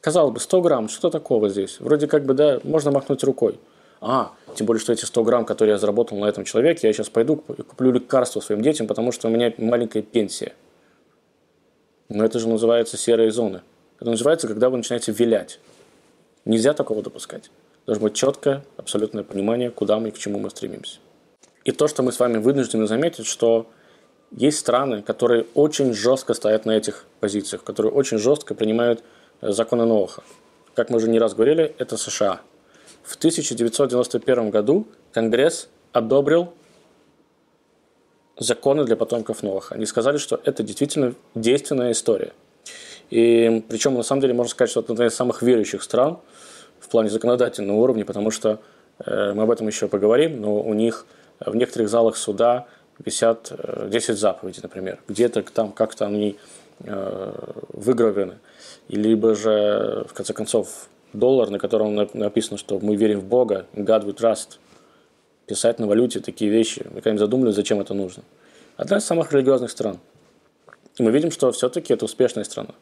Казалось 0.00 0.32
бы, 0.34 0.40
100 0.40 0.60
грамм, 0.62 0.88
что 0.88 1.10
такого 1.10 1.48
здесь? 1.48 1.80
Вроде 1.80 2.06
как 2.06 2.24
бы, 2.24 2.34
да, 2.34 2.60
можно 2.64 2.90
махнуть 2.90 3.24
рукой. 3.24 3.58
А, 4.00 4.32
тем 4.54 4.66
более, 4.66 4.80
что 4.80 4.92
эти 4.92 5.04
100 5.04 5.24
грамм, 5.24 5.44
которые 5.44 5.72
я 5.72 5.78
заработал 5.78 6.18
на 6.18 6.26
этом 6.26 6.44
человеке, 6.44 6.86
я 6.86 6.92
сейчас 6.92 7.08
пойду 7.08 7.42
и 7.56 7.62
куплю 7.62 7.90
лекарства 7.90 8.40
своим 8.40 8.62
детям, 8.62 8.86
потому 8.86 9.10
что 9.10 9.28
у 9.28 9.30
меня 9.30 9.52
маленькая 9.58 10.02
пенсия– 10.02 10.52
но 12.08 12.24
это 12.24 12.38
же 12.38 12.48
называется 12.48 12.96
серые 12.96 13.30
зоны. 13.30 13.62
Это 14.00 14.10
называется, 14.10 14.48
когда 14.48 14.70
вы 14.70 14.78
начинаете 14.78 15.12
вилять. 15.12 15.60
Нельзя 16.44 16.72
такого 16.72 17.02
допускать. 17.02 17.50
Должно 17.86 18.04
быть 18.04 18.14
четкое, 18.14 18.64
абсолютное 18.76 19.24
понимание, 19.24 19.70
куда 19.70 19.98
мы 19.98 20.08
и 20.08 20.10
к 20.10 20.18
чему 20.18 20.38
мы 20.38 20.50
стремимся. 20.50 20.98
И 21.64 21.72
то, 21.72 21.86
что 21.86 22.02
мы 22.02 22.12
с 22.12 22.18
вами 22.18 22.38
вынуждены 22.38 22.86
заметить, 22.86 23.26
что 23.26 23.66
есть 24.30 24.58
страны, 24.58 25.02
которые 25.02 25.46
очень 25.54 25.94
жестко 25.94 26.34
стоят 26.34 26.66
на 26.66 26.72
этих 26.72 27.06
позициях, 27.20 27.64
которые 27.64 27.92
очень 27.92 28.18
жестко 28.18 28.54
принимают 28.54 29.02
э, 29.40 29.52
законы 29.52 29.84
Ноха. 29.84 30.22
Как 30.74 30.90
мы 30.90 30.96
уже 30.96 31.08
не 31.08 31.18
раз 31.18 31.34
говорили, 31.34 31.74
это 31.78 31.96
США. 31.96 32.40
В 33.02 33.16
1991 33.16 34.50
году 34.50 34.86
Конгресс 35.12 35.68
одобрил 35.92 36.52
законы 38.38 38.84
для 38.84 38.96
потомков 38.96 39.42
Ноха. 39.42 39.74
Они 39.74 39.86
сказали, 39.86 40.18
что 40.18 40.40
это 40.44 40.62
действительно 40.62 41.14
действенная 41.34 41.92
история. 41.92 42.32
И 43.10 43.64
причем, 43.68 43.94
на 43.94 44.02
самом 44.02 44.20
деле, 44.20 44.34
можно 44.34 44.50
сказать, 44.50 44.70
что 44.70 44.80
это 44.80 44.92
одна 44.92 45.06
из 45.06 45.14
самых 45.14 45.42
верующих 45.42 45.82
стран 45.82 46.18
в 46.78 46.88
плане 46.88 47.08
законодательного 47.08 47.78
уровня, 47.78 48.04
потому 48.04 48.30
что 48.30 48.60
э, 48.98 49.32
мы 49.32 49.44
об 49.44 49.50
этом 49.50 49.66
еще 49.66 49.88
поговорим, 49.88 50.40
но 50.40 50.60
у 50.60 50.74
них 50.74 51.06
в 51.40 51.54
некоторых 51.56 51.88
залах 51.88 52.16
суда 52.16 52.66
висят 53.04 53.52
10 53.88 54.10
э, 54.10 54.12
заповедей, 54.14 54.60
например. 54.62 54.98
Где-то 55.08 55.42
там 55.42 55.72
как-то 55.72 56.06
они 56.06 56.36
э, 56.80 57.32
выгравированы. 57.72 58.38
Либо 58.88 59.34
же, 59.34 60.06
в 60.08 60.14
конце 60.14 60.32
концов, 60.32 60.88
доллар, 61.12 61.50
на 61.50 61.58
котором 61.58 61.94
написано, 62.14 62.58
что 62.58 62.78
мы 62.78 62.96
верим 62.96 63.20
в 63.20 63.24
Бога, 63.24 63.66
God 63.74 64.04
we 64.04 64.14
trust. 64.14 64.58
Писать 65.46 65.78
на 65.78 65.86
валюте 65.86 66.20
такие 66.20 66.50
вещи. 66.50 66.82
Вы 66.84 66.96
когда-нибудь 66.96 67.20
задумались, 67.20 67.54
зачем 67.54 67.80
это 67.80 67.94
нужно? 67.94 68.22
Одна 68.76 68.98
из 68.98 69.04
самых 69.04 69.32
религиозных 69.32 69.70
стран. 69.70 69.98
И 70.98 71.02
мы 71.02 71.10
видим, 71.10 71.30
что 71.30 71.50
все-таки 71.52 71.92
это 71.94 72.04
успешная 72.04 72.44
страна. 72.44 72.74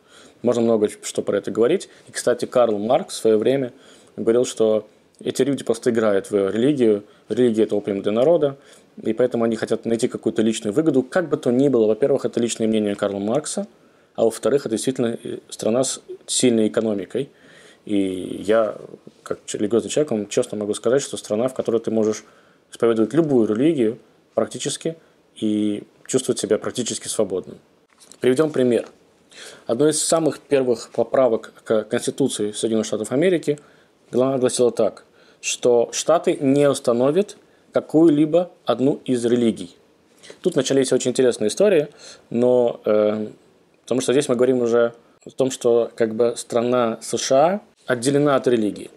Можно 0.43 0.63
много 0.63 0.89
что 1.03 1.23
про 1.23 1.39
это 1.39 1.51
говорить. 1.51 1.89
И, 2.09 2.13
кстати, 2.13 2.45
Карл 2.45 2.79
Маркс 2.79 3.15
в 3.15 3.19
свое 3.21 3.37
время 3.37 3.73
говорил, 4.17 4.45
что 4.45 4.87
эти 5.21 5.43
люди 5.43 5.65
просто 5.65 5.91
играют 5.91 6.31
в 6.31 6.51
религию. 6.51 7.05
Религия– 7.29 7.63
это 7.65 7.77
опиум 7.77 8.03
для 8.03 8.13
народа 8.13 8.57
и 9.03 9.13
поэтому 9.13 9.45
они 9.45 9.57
хотят 9.57 9.85
найти 9.85 10.09
какую-то 10.09 10.43
личную 10.43 10.73
выгоду. 10.73 11.03
Как 11.03 11.29
бы 11.29 11.37
то 11.37 11.51
ни 11.51 11.69
было, 11.69 11.87
во-первых, 11.87 12.25
это 12.25 12.41
личное 12.41 12.67
мнение 12.67 12.95
Карла 12.95 13.19
Маркса, 13.19 13.67
а 14.15 14.25
во-вторых, 14.25 14.63
это 14.63 14.71
действительно 14.71 15.19
страна 15.51 15.85
с 15.85 16.01
сильной 16.27 16.69
экономикой. 16.69 17.29
И 17.85 18.43
я, 18.45 18.77
как 19.23 19.39
религиозный 19.53 19.91
человек, 19.91 20.11
вам 20.11 20.29
честно 20.29 20.57
могу 20.57 20.75
сказать, 20.75 21.03
что 21.03 21.17
страна, 21.17 21.49
в 21.49 21.55
которой 21.55 21.81
ты 21.81 21.91
можешь 21.91 22.25
исповедовать 22.73 23.13
любую 23.13 23.47
религию 23.47 23.99
практически 24.35 24.97
и 25.37 25.85
чувствовать 26.07 26.39
себя 26.39 26.59
практически 26.59 27.09
свободным. 27.09 27.59
Приведем 28.21 28.51
пример. 28.51 28.89
Одной 29.67 29.91
из 29.91 30.03
самых 30.03 30.41
первых 30.41 30.91
поправок 30.91 31.53
к 31.65 31.85
Конституции 31.85 32.53
Соединенных 32.53 32.87
Штатов 32.87 33.13
Америки 33.13 33.59
гласила 34.11 34.73
так, 34.73 35.05
что 35.41 35.91
Штаты 35.93 36.37
не 36.41 36.69
установят 36.69 37.37
какую-либо 37.73 38.51
одну 38.65 39.01
из 39.05 39.25
религий. 39.25 39.77
Тут 40.41 40.57
начались 40.57 40.93
очень 40.93 41.11
интересные 41.11 41.49
истории, 41.49 41.89
но 42.31 42.81
э, 42.85 43.29
потому 43.83 44.01
что 44.01 44.13
здесь 44.13 44.29
мы 44.29 44.35
говорим 44.35 44.63
уже 44.63 44.93
о 45.25 45.31
том, 45.31 45.51
что 45.51 45.91
как 45.95 46.15
бы 46.15 46.35
страна 46.37 46.99
США 47.01 47.61
отделена 47.87 48.37
от 48.37 48.47
религии. 48.47 48.91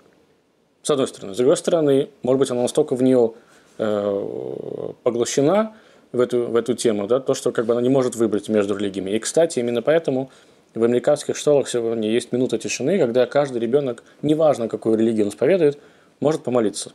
С 0.81 0.89
одной 0.89 1.07
стороны. 1.07 1.33
С 1.33 1.37
другой 1.37 1.57
стороны, 1.57 2.09
может 2.23 2.39
быть, 2.39 2.51
она 2.51 2.61
настолько 2.61 2.95
в 2.95 3.03
нее 3.03 3.33
э, 3.77 4.91
поглощена, 5.03 5.75
в 6.11 6.19
эту, 6.19 6.47
в 6.47 6.55
эту 6.55 6.73
тему, 6.73 7.07
да, 7.07 7.19
то, 7.19 7.33
что 7.33 7.51
как 7.51 7.65
бы 7.65 7.73
она 7.73 7.81
не 7.81 7.89
может 7.89 8.15
выбрать 8.15 8.49
между 8.49 8.75
религиями. 8.75 9.11
И, 9.11 9.19
кстати, 9.19 9.59
именно 9.59 9.81
поэтому 9.81 10.31
в 10.73 10.83
американских 10.83 11.35
школах 11.35 11.67
сегодня 11.67 12.09
есть 12.09 12.31
минута 12.31 12.57
тишины, 12.57 12.97
когда 12.97 13.25
каждый 13.25 13.59
ребенок, 13.59 14.03
неважно, 14.21 14.67
какую 14.67 14.97
религию 14.97 15.25
он 15.25 15.29
исповедует, 15.29 15.77
может 16.19 16.43
помолиться. 16.43 16.93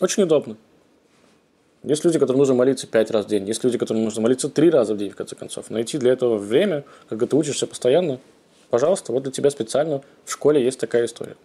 Очень 0.00 0.24
удобно. 0.24 0.56
Есть 1.82 2.04
люди, 2.04 2.18
которым 2.18 2.38
нужно 2.38 2.54
молиться 2.54 2.86
пять 2.86 3.10
раз 3.10 3.26
в 3.26 3.28
день. 3.28 3.46
Есть 3.46 3.62
люди, 3.64 3.78
которым 3.78 4.04
нужно 4.04 4.20
молиться 4.20 4.48
три 4.48 4.68
раза 4.70 4.94
в 4.94 4.98
день, 4.98 5.10
в 5.10 5.16
конце 5.16 5.36
концов. 5.36 5.70
Найти 5.70 5.98
для 5.98 6.12
этого 6.12 6.36
время, 6.36 6.84
когда 7.08 7.26
ты 7.26 7.36
учишься 7.36 7.66
постоянно, 7.66 8.18
пожалуйста, 8.70 9.12
вот 9.12 9.22
для 9.22 9.32
тебя 9.32 9.50
специально 9.50 10.02
в 10.24 10.32
школе 10.32 10.62
есть 10.62 10.80
такая 10.80 11.06
история. 11.06 11.36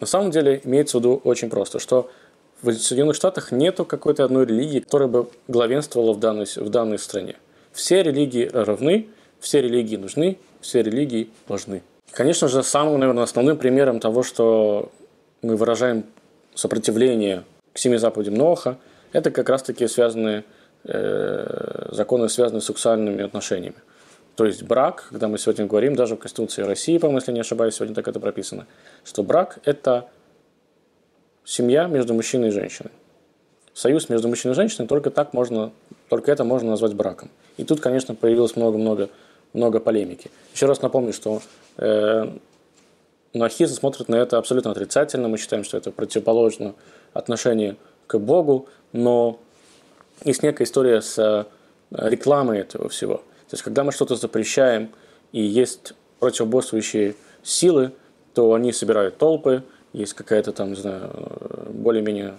На 0.00 0.06
самом 0.06 0.30
деле 0.30 0.60
имеется 0.64 0.98
в 0.98 1.00
виду 1.00 1.20
очень 1.24 1.48
просто, 1.48 1.78
что 1.78 2.10
в 2.62 2.72
Соединенных 2.72 3.16
Штатах 3.16 3.52
нету 3.52 3.84
какой-то 3.84 4.24
одной 4.24 4.46
религии, 4.46 4.80
которая 4.80 5.08
бы 5.08 5.30
главенствовала 5.48 6.12
в 6.12 6.20
данной, 6.20 6.46
в 6.46 6.68
данной 6.68 6.98
стране. 6.98 7.36
Все 7.72 8.02
религии 8.02 8.50
равны, 8.52 9.08
все 9.40 9.60
религии 9.60 9.96
нужны, 9.96 10.38
все 10.60 10.82
религии 10.82 11.30
важны. 11.48 11.82
Конечно 12.12 12.48
же, 12.48 12.62
самым, 12.62 12.98
наверное, 12.98 13.24
основным 13.24 13.56
примером 13.56 14.00
того, 14.00 14.22
что 14.22 14.90
мы 15.42 15.56
выражаем 15.56 16.04
сопротивление 16.54 17.44
к 17.72 17.78
семи 17.78 17.96
заповедям 17.98 18.34
Ноха, 18.34 18.78
это 19.12 19.30
как 19.30 19.48
раз-таки 19.48 19.86
связанные 19.86 20.44
э, 20.84 21.88
законы, 21.92 22.28
связанные 22.28 22.62
с 22.62 22.64
сексуальными 22.64 23.22
отношениями. 23.22 23.76
То 24.34 24.44
есть 24.44 24.62
брак, 24.62 25.06
когда 25.10 25.28
мы 25.28 25.38
сегодня 25.38 25.66
говорим, 25.66 25.94
даже 25.94 26.16
в 26.16 26.18
Конституции 26.18 26.62
России, 26.62 26.98
по-моему, 26.98 27.18
если 27.18 27.32
не 27.32 27.40
ошибаюсь, 27.40 27.74
сегодня 27.74 27.94
так 27.94 28.08
это 28.08 28.20
прописано, 28.20 28.66
что 29.04 29.22
брак– 29.22 29.58
это 29.64 30.08
семья 31.44 31.86
между 31.86 32.14
мужчиной 32.14 32.48
и 32.48 32.50
женщиной. 32.50 32.90
Союз 33.72 34.08
между 34.08 34.28
мужчиной 34.28 34.52
и 34.52 34.56
женщиной 34.56 34.86
только 34.86 35.10
так 35.10 35.32
можно, 35.32 35.70
только 36.08 36.32
это 36.32 36.44
можно 36.44 36.70
назвать 36.70 36.94
браком. 36.94 37.30
И 37.56 37.64
тут, 37.64 37.80
конечно, 37.80 38.14
появилось 38.14 38.56
много-много 38.56 39.08
много 39.56 39.80
полемики. 39.80 40.30
Еще 40.54 40.66
раз 40.66 40.82
напомню, 40.82 41.12
что 41.12 41.42
но 41.78 43.44
Ахиза 43.44 43.74
смотрит 43.74 44.08
на 44.08 44.16
это 44.16 44.38
абсолютно 44.38 44.70
отрицательно. 44.70 45.28
Мы 45.28 45.36
считаем, 45.36 45.62
что 45.62 45.76
это 45.76 45.90
противоположно 45.90 46.74
отношению 47.12 47.76
к 48.06 48.18
Богу, 48.18 48.68
но 48.92 49.38
есть 50.24 50.42
некая 50.42 50.64
история 50.64 51.02
с 51.02 51.18
э, 51.18 51.44
рекламой 51.90 52.60
этого 52.60 52.88
всего. 52.88 53.16
То 53.16 53.52
есть, 53.52 53.62
когда 53.62 53.84
мы 53.84 53.92
что-то 53.92 54.16
запрещаем 54.16 54.90
и 55.32 55.42
есть 55.42 55.94
противоборствующие 56.18 57.14
силы, 57.42 57.92
то 58.34 58.54
они 58.54 58.72
собирают 58.72 59.18
толпы, 59.18 59.62
есть 59.92 60.14
какая-то 60.14 60.52
там, 60.52 60.70
не 60.70 60.76
знаю, 60.76 61.10
более-менее, 61.70 62.34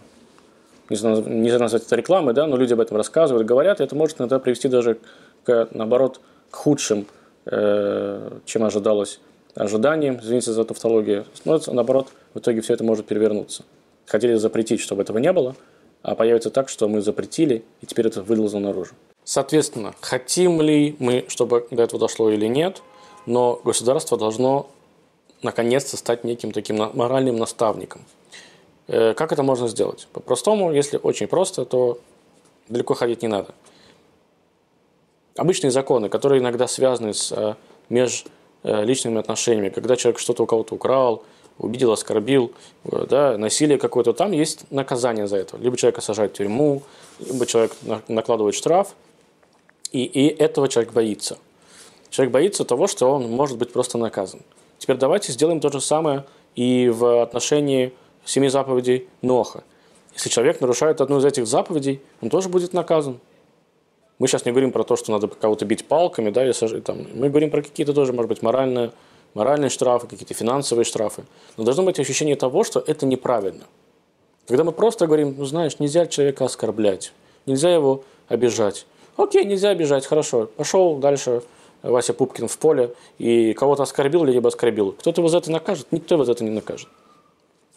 не 0.89 0.95
знаю, 0.95 1.23
назвать 1.59 1.85
это 1.85 1.95
рекламой, 1.95 2.33
да, 2.33 2.47
но 2.47 2.57
люди 2.57 2.73
об 2.73 2.79
этом 2.79 2.97
рассказывают, 2.97 3.47
говорят, 3.47 3.79
и 3.79 3.83
это 3.83 3.95
может 3.95 4.19
иногда 4.19 4.39
привести 4.39 4.67
даже 4.67 4.97
к, 5.43 5.67
наоборот, 5.71 6.19
к 6.49 6.55
худшим, 6.55 7.07
э, 7.45 8.39
чем 8.45 8.63
ожидалось 8.63 9.19
ожиданиям, 9.57 10.19
извините 10.21 10.51
за 10.51 10.63
тавтологию, 10.63 11.25
но 11.45 11.59
наоборот, 11.67 12.07
в 12.33 12.39
итоге 12.39 12.61
все 12.61 12.73
это 12.73 12.83
может 12.83 13.05
перевернуться. 13.05 13.63
Хотели 14.05 14.35
запретить, 14.35 14.79
чтобы 14.79 15.01
этого 15.01 15.17
не 15.17 15.33
было, 15.33 15.55
а 16.03 16.15
появится 16.15 16.49
так, 16.49 16.69
что 16.69 16.87
мы 16.87 17.01
запретили, 17.01 17.63
и 17.81 17.85
теперь 17.85 18.07
это 18.07 18.21
вылезло 18.21 18.59
наружу. 18.59 18.93
Соответственно, 19.23 19.93
хотим 19.99 20.61
ли 20.61 20.95
мы, 20.99 21.25
чтобы 21.27 21.67
до 21.71 21.83
этого 21.83 21.99
дошло 21.99 22.29
или 22.29 22.45
нет, 22.45 22.81
но 23.25 23.59
государство 23.63 24.17
должно 24.17 24.69
наконец-то 25.41 25.97
стать 25.97 26.23
неким 26.23 26.51
таким 26.51 26.77
моральным 26.77 27.35
наставником. 27.35 28.05
Э, 28.87 29.13
как 29.13 29.31
это 29.31 29.43
можно 29.43 29.67
сделать? 29.67 30.07
По-простому, 30.13 30.71
если 30.71 30.97
очень 31.01 31.27
просто, 31.27 31.65
то 31.65 31.99
далеко 32.69 32.93
ходить 32.93 33.21
не 33.21 33.27
надо. 33.27 33.53
Обычные 35.35 35.71
законы, 35.71 36.09
которые 36.09 36.41
иногда 36.41 36.67
связаны 36.67 37.13
с 37.13 37.31
э, 37.31 37.55
меж 37.89 38.25
личными 38.83 39.19
отношениями, 39.19 39.69
когда 39.69 39.95
человек 39.95 40.19
что-то 40.19 40.43
у 40.43 40.45
кого-то 40.45 40.75
украл, 40.75 41.23
убедил, 41.57 41.91
оскорбил, 41.91 42.51
э, 42.85 43.05
да, 43.09 43.37
насилие 43.37 43.77
какое-то, 43.77 44.13
там 44.13 44.31
есть 44.31 44.69
наказание 44.71 45.27
за 45.27 45.37
это. 45.37 45.57
Либо 45.57 45.77
человека 45.77 46.01
сажают 46.01 46.33
в 46.33 46.35
тюрьму, 46.35 46.83
либо 47.19 47.45
человек 47.45 47.73
накладывает 48.07 48.55
штраф, 48.55 48.95
и, 49.91 50.03
и 50.03 50.27
этого 50.27 50.67
человек 50.67 50.93
боится. 50.93 51.37
Человек 52.09 52.33
боится 52.33 52.63
того, 52.65 52.87
что 52.87 53.11
он 53.11 53.29
может 53.29 53.57
быть 53.57 53.71
просто 53.71 53.97
наказан. 53.97 54.41
Теперь 54.77 54.97
давайте 54.97 55.31
сделаем 55.31 55.59
то 55.59 55.71
же 55.71 55.81
самое 55.81 56.25
и 56.55 56.89
в 56.89 57.21
отношении 57.21 57.93
семи 58.25 58.49
заповедей 58.49 59.07
Ноха. 59.21 59.63
Если 60.13 60.29
человек 60.29 60.61
нарушает 60.61 61.01
одну 61.01 61.19
из 61.19 61.25
этих 61.25 61.47
заповедей, 61.47 62.01
он 62.21 62.29
тоже 62.29 62.49
будет 62.49 62.73
наказан. 62.73 63.19
Мы 64.19 64.27
сейчас 64.27 64.45
не 64.45 64.51
говорим 64.51 64.71
про 64.71 64.83
то, 64.83 64.95
что 64.95 65.11
надо 65.11 65.27
кого-то 65.27 65.65
бить 65.65 65.85
палками, 65.85 66.31
да, 66.31 66.43
или 66.43 66.79
там. 66.79 67.05
Мы 67.13 67.29
говорим 67.29 67.51
про 67.51 67.61
какие-то 67.61 67.93
тоже, 67.93 68.13
может 68.13 68.29
быть, 68.29 68.41
моральные, 68.41 68.91
моральные 69.35 69.69
штрафы, 69.69 70.07
какие-то 70.07 70.33
финансовые 70.33 70.85
штрафы. 70.85 71.23
Но 71.55 71.63
должно 71.63 71.83
быть 71.83 71.99
ощущение 71.99 72.35
того, 72.35 72.63
что 72.63 72.83
это 72.85 73.05
неправильно. 73.05 73.65
Когда 74.47 74.63
мы 74.63 74.71
просто 74.71 75.05
говорим, 75.05 75.35
ну 75.37 75.45
знаешь, 75.45 75.77
нельзя 75.79 76.07
человека 76.07 76.45
оскорблять, 76.45 77.13
нельзя 77.45 77.71
его 77.73 78.03
обижать. 78.27 78.87
Окей, 79.17 79.43
нельзя 79.45 79.69
обижать, 79.69 80.05
хорошо. 80.05 80.49
Пошел 80.55 80.95
дальше 80.97 81.43
Вася 81.83 82.13
Пупкин 82.13 82.47
в 82.47 82.57
поле 82.57 82.93
и 83.19 83.53
кого-то 83.53 83.83
оскорбил 83.83 84.23
или 84.23 84.31
либо 84.31 84.47
оскорбил. 84.47 84.93
Кто-то 84.93 85.21
его 85.21 85.29
за 85.29 85.39
это 85.39 85.51
накажет? 85.51 85.87
Никто 85.91 86.15
его 86.15 86.23
за 86.23 86.31
это 86.31 86.43
не 86.43 86.49
накажет. 86.49 86.87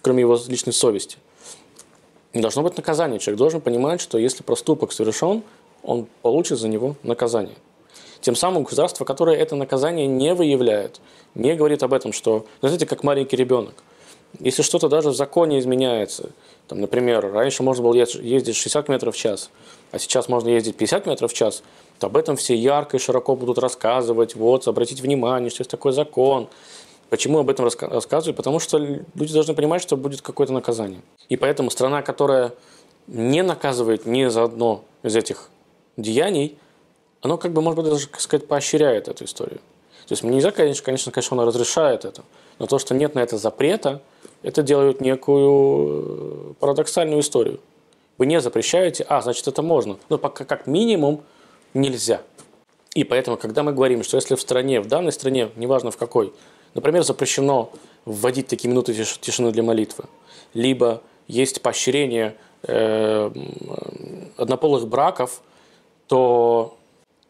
Кроме 0.01 0.21
его 0.21 0.39
личной 0.49 0.73
совести. 0.73 1.19
Должно 2.33 2.63
быть 2.63 2.77
наказание. 2.77 3.19
Человек 3.19 3.39
должен 3.39 3.61
понимать, 3.61 4.01
что 4.01 4.17
если 4.17 4.43
проступок 4.43 4.93
совершен, 4.93 5.43
он 5.83 6.07
получит 6.23 6.59
за 6.59 6.69
него 6.69 6.97
наказание. 7.03 7.57
Тем 8.21 8.37
самым 8.37 8.65
государство, 8.65 9.05
которое 9.05 9.37
это 9.37 9.57
наказание 9.57 10.07
не 10.07 10.35
выявляет, 10.35 11.01
не 11.35 11.55
говорит 11.55 11.83
об 11.83 11.95
этом, 11.95 12.13
что, 12.13 12.45
знаете, 12.61 12.87
как 12.87 13.03
маленький 13.03 13.37
ребенок. 13.37 13.75
Если 14.39 14.63
что-то 14.63 14.89
даже 14.89 15.11
в 15.11 15.15
законе 15.15 15.59
изменяется, 15.59 16.31
там, 16.69 16.81
например, 16.81 17.33
раньше 17.33 17.63
можно 17.63 17.83
было 17.83 17.95
ездить 17.95 18.55
60 18.55 18.89
метров 18.89 19.15
в 19.17 19.19
час, 19.19 19.51
а 19.91 19.99
сейчас 19.99 20.29
можно 20.29 20.51
ездить 20.51 20.77
50 20.77 21.07
метров 21.07 21.33
в 21.33 21.35
час, 21.35 21.63
то 21.99 22.07
об 22.07 22.17
этом 22.17 22.37
все 22.37 22.55
ярко 22.55 22.97
и 22.97 23.01
широко 23.01 23.35
будут 23.35 23.59
рассказывать, 23.59 24.37
вот, 24.37 24.69
обратить 24.69 25.01
внимание, 25.01 25.51
что 25.51 25.63
есть 25.63 25.71
такой 25.71 25.93
закон. 25.93 26.49
Почему 27.09 27.41
об 27.41 27.51
этом 27.51 27.65
рассказывают? 27.65 28.37
Потому 28.37 28.61
что 28.61 28.79
люди 28.79 29.33
должны 29.33 29.55
понимать, 29.55 29.83
что 29.83 29.97
будет 29.97 30.23
какое-то 30.23 30.53
наказание. 30.53 31.01
И 31.29 31.37
поэтому 31.37 31.71
страна, 31.71 32.03
которая 32.03 32.53
не 33.09 33.43
наказывает 33.43 34.07
ни 34.07 34.27
за 34.27 34.45
одно 34.45 34.85
из 35.03 35.17
этих 35.17 35.51
деяний, 35.97 36.59
оно 37.23 37.39
как 37.39 37.53
бы, 37.53 37.63
может 37.63 37.81
быть, 37.81 37.91
даже, 37.91 38.09
так 38.09 38.21
сказать, 38.21 38.47
поощряет 38.47 39.09
эту 39.09 39.25
историю. 39.25 39.61
То 40.07 40.13
есть 40.13 40.23
нельзя, 40.23 40.51
конечно, 40.51 40.85
конечно, 40.85 41.13
конечно, 41.13 41.37
оно 41.37 41.47
разрешает 41.47 42.05
это, 42.05 42.25
но 42.59 42.67
то, 42.67 42.79
что 42.79 42.95
нет 42.95 43.15
на 43.15 43.21
это 43.21 43.39
запрета, 43.39 44.03
это 44.43 44.63
делает 44.63 45.01
некую 45.01 46.51
э, 46.51 46.55
парадоксальную 46.59 47.21
историю. 47.21 47.61
Вы 48.19 48.27
не 48.27 48.41
запрещаете, 48.41 49.05
а, 49.09 49.21
значит, 49.23 49.47
это 49.49 49.63
можно. 49.63 49.99
Но 50.09 50.19
пока 50.19 50.45
как 50.45 50.67
минимум 50.67 51.23
нельзя. 51.75 52.23
И 52.95 53.05
поэтому, 53.05 53.37
когда 53.37 53.63
мы 53.63 53.73
говорим, 53.73 54.03
что 54.03 54.17
если 54.17 54.35
в 54.35 54.41
стране, 54.41 54.81
в 54.81 54.87
данной 54.87 55.13
стране, 55.13 55.51
неважно 55.57 55.91
в 55.91 55.97
какой, 55.97 56.33
например, 56.75 57.03
запрещено 57.03 57.71
вводить 58.05 58.47
такие 58.47 58.69
минуты 58.69 58.95
тишины 58.95 59.53
для 59.53 59.63
молитвы, 59.63 60.05
либо 60.55 61.03
есть 61.29 61.63
поощрение 61.63 62.35
э, 62.65 63.31
однополых 64.37 64.89
браков, 64.89 65.41
то 66.11 66.77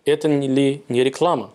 это 0.06 0.26
ли 0.26 0.82
не 0.88 1.04
реклама 1.04 1.50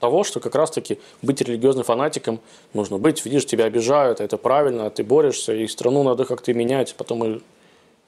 того, 0.00 0.24
что 0.24 0.40
как 0.40 0.56
раз-таки 0.56 0.98
быть 1.22 1.40
религиозным 1.40 1.84
фанатиком 1.84 2.40
нужно 2.74 2.98
быть, 2.98 3.24
видишь, 3.24 3.46
тебя 3.46 3.66
обижают, 3.66 4.20
это 4.20 4.36
правильно, 4.36 4.90
ты 4.90 5.04
борешься, 5.04 5.54
и 5.54 5.68
страну 5.68 6.02
надо 6.02 6.24
как-то 6.24 6.52
менять, 6.52 6.96
потом 6.96 7.18
мы 7.18 7.40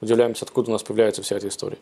удивляемся, 0.01 0.43
откуда 0.43 0.71
у 0.71 0.73
нас 0.73 0.83
появляется 0.83 1.21
вся 1.21 1.37
эта 1.37 1.47
история. 1.47 1.77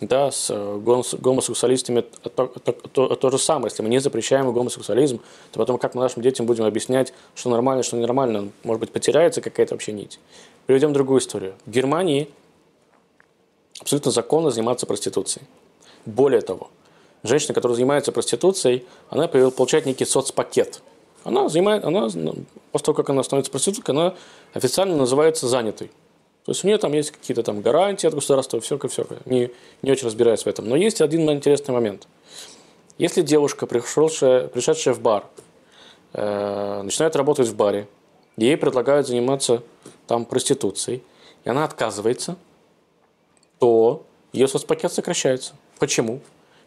Да, 0.00 0.30
с 0.30 0.48
э, 0.50 0.80
гомосексуалистами 0.82 2.00
то, 2.00 2.30
то, 2.30 2.72
то, 2.72 3.14
то 3.14 3.30
же 3.30 3.38
самое. 3.38 3.70
Если 3.70 3.82
мы 3.82 3.90
не 3.90 4.00
запрещаем 4.00 4.50
гомосексуализм, 4.50 5.20
то 5.52 5.58
потом 5.58 5.78
как 5.78 5.94
мы 5.94 6.02
нашим 6.02 6.22
детям 6.22 6.46
будем 6.46 6.64
объяснять, 6.64 7.12
что 7.34 7.50
нормально, 7.50 7.82
что 7.82 7.96
ненормально? 7.96 8.50
Может 8.64 8.80
быть, 8.80 8.92
потеряется 8.92 9.40
какая-то 9.40 9.74
вообще 9.74 9.92
нить. 9.92 10.18
Приведем 10.66 10.94
другую 10.94 11.20
историю. 11.20 11.54
В 11.66 11.70
Германии 11.70 12.28
абсолютно 13.78 14.10
законно 14.10 14.50
заниматься 14.50 14.86
проституцией. 14.86 15.46
Более 16.06 16.40
того, 16.40 16.70
женщина, 17.22 17.54
которая 17.54 17.76
занимается 17.76 18.12
проституцией, 18.12 18.86
она 19.10 19.28
получает 19.28 19.86
некий 19.86 20.04
соцпакет. 20.04 20.82
Она 21.24 21.48
занимает, 21.48 21.84
она, 21.84 22.08
ну, 22.14 22.34
после 22.70 22.86
того, 22.86 22.96
как 22.96 23.10
она 23.10 23.22
становится 23.22 23.50
проституткой, 23.50 23.94
она 23.94 24.14
официально 24.52 24.94
называется 24.96 25.48
занятой. 25.48 25.90
То 26.44 26.52
есть 26.52 26.62
у 26.62 26.66
нее 26.66 26.76
там 26.76 26.92
есть 26.92 27.10
какие-то 27.10 27.42
там 27.42 27.62
гарантии 27.62 28.06
от 28.06 28.14
государства, 28.14 28.60
все 28.60 28.78
все 28.88 29.06
не, 29.24 29.50
не 29.80 29.90
очень 29.90 30.06
разбираюсь 30.06 30.42
в 30.42 30.46
этом. 30.46 30.68
Но 30.68 30.76
есть 30.76 31.00
один 31.00 31.28
интересный 31.30 31.72
момент. 31.72 32.06
Если 32.98 33.22
девушка, 33.22 33.66
пришедшая, 33.66 34.48
пришедшая 34.48 34.92
в 34.92 35.00
бар, 35.00 35.24
э, 36.12 36.82
начинает 36.82 37.16
работать 37.16 37.48
в 37.48 37.56
баре, 37.56 37.88
ей 38.36 38.58
предлагают 38.58 39.06
заниматься 39.06 39.62
там 40.06 40.26
проституцией, 40.26 41.02
и 41.44 41.48
она 41.48 41.64
отказывается, 41.64 42.36
то 43.58 44.04
ее 44.32 44.46
соцпакет 44.46 44.92
сокращается. 44.92 45.54
Почему? 45.78 46.20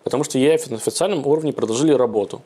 Потому 0.03 0.23
что 0.23 0.37
ей 0.37 0.57
на 0.69 0.77
официальном 0.77 1.25
уровне 1.25 1.53
предложили 1.53 1.91
работу. 1.91 2.41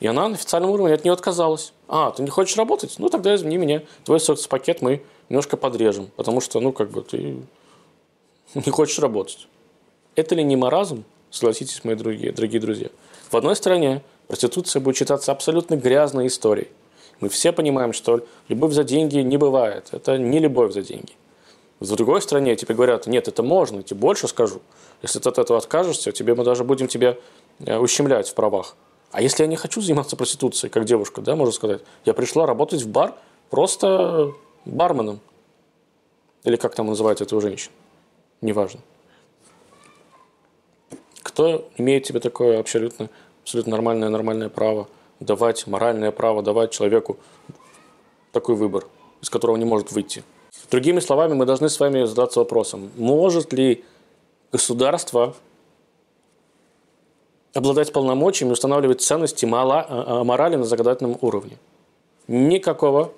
И 0.00 0.06
она 0.06 0.28
на 0.28 0.34
официальном 0.34 0.70
уровне 0.70 0.94
от 0.94 1.04
нее 1.04 1.12
отказалась. 1.12 1.72
А, 1.86 2.10
ты 2.10 2.22
не 2.22 2.30
хочешь 2.30 2.56
работать? 2.56 2.96
Ну, 2.98 3.08
тогда 3.08 3.34
извини 3.34 3.56
меня, 3.56 3.82
твой 4.04 4.18
соцпакет 4.18 4.82
мы 4.82 5.02
немножко 5.28 5.56
подрежем, 5.56 6.10
потому 6.16 6.40
что, 6.40 6.58
ну, 6.60 6.72
как 6.72 6.90
бы 6.90 7.02
ты 7.02 7.36
не 8.54 8.70
хочешь 8.72 8.98
работать. 8.98 9.46
Это 10.16 10.34
ли 10.34 10.42
не 10.42 10.56
маразм? 10.56 11.04
Согласитесь, 11.30 11.84
мои 11.84 11.94
дорогие, 11.94 12.32
дорогие 12.32 12.60
друзья. 12.60 12.88
В 13.30 13.36
одной 13.36 13.56
стране 13.56 14.02
проституция 14.26 14.80
будет 14.80 14.96
считаться 14.96 15.32
абсолютно 15.32 15.76
грязной 15.76 16.26
историей. 16.26 16.68
Мы 17.20 17.28
все 17.28 17.52
понимаем, 17.52 17.92
что 17.92 18.26
любовь 18.48 18.72
за 18.72 18.82
деньги 18.84 19.18
не 19.18 19.36
бывает. 19.36 19.88
Это 19.92 20.18
не 20.18 20.40
любовь 20.40 20.72
за 20.72 20.82
деньги. 20.82 21.12
В 21.78 21.96
другой 21.96 22.20
стране 22.22 22.54
тебе 22.56 22.74
говорят, 22.74 23.06
нет, 23.06 23.28
это 23.28 23.42
можно, 23.42 23.78
я 23.78 23.82
тебе 23.82 24.00
больше 24.00 24.28
скажу. 24.28 24.60
Если 25.02 25.18
ты 25.18 25.28
от 25.28 25.38
этого 25.38 25.58
откажешься, 25.58 26.12
тебе 26.12 26.34
мы 26.34 26.44
даже 26.44 26.64
будем 26.64 26.86
тебя 26.86 27.16
э, 27.60 27.76
ущемлять 27.76 28.28
в 28.28 28.34
правах. 28.34 28.76
А 29.10 29.20
если 29.20 29.42
я 29.42 29.48
не 29.48 29.56
хочу 29.56 29.80
заниматься 29.80 30.16
проституцией, 30.16 30.70
как 30.70 30.84
девушка, 30.84 31.20
да, 31.20 31.36
можно 31.36 31.52
сказать, 31.52 31.82
я 32.04 32.14
пришла 32.14 32.46
работать 32.46 32.82
в 32.82 32.88
бар 32.88 33.14
просто 33.50 34.32
барменом. 34.64 35.20
Или 36.44 36.56
как 36.56 36.74
там 36.74 36.86
называют 36.86 37.20
этого 37.20 37.40
женщин. 37.40 37.70
Неважно. 38.40 38.80
Кто 41.22 41.68
имеет 41.76 42.04
тебе 42.04 42.20
такое 42.20 42.58
абсолютно, 42.58 43.10
абсолютно 43.42 43.72
нормальное, 43.72 44.08
нормальное 44.08 44.48
право 44.48 44.88
давать, 45.20 45.66
моральное 45.66 46.10
право 46.10 46.42
давать 46.42 46.72
человеку 46.72 47.16
такой 48.32 48.54
выбор, 48.54 48.86
из 49.20 49.30
которого 49.30 49.56
не 49.56 49.64
может 49.64 49.92
выйти? 49.92 50.24
Другими 50.70 51.00
словами, 51.00 51.34
мы 51.34 51.44
должны 51.44 51.68
с 51.68 51.78
вами 51.78 52.04
задаться 52.04 52.40
вопросом, 52.40 52.90
может 52.96 53.52
ли 53.52 53.84
государство 54.52 55.34
обладать 57.54 57.92
полномочиями 57.92 58.52
устанавливать 58.52 59.00
ценности 59.00 59.46
а, 59.50 59.84
а, 59.88 60.24
морали 60.24 60.56
на 60.56 60.64
законодательном 60.64 61.18
уровне. 61.20 61.58
Никакого 62.28 63.12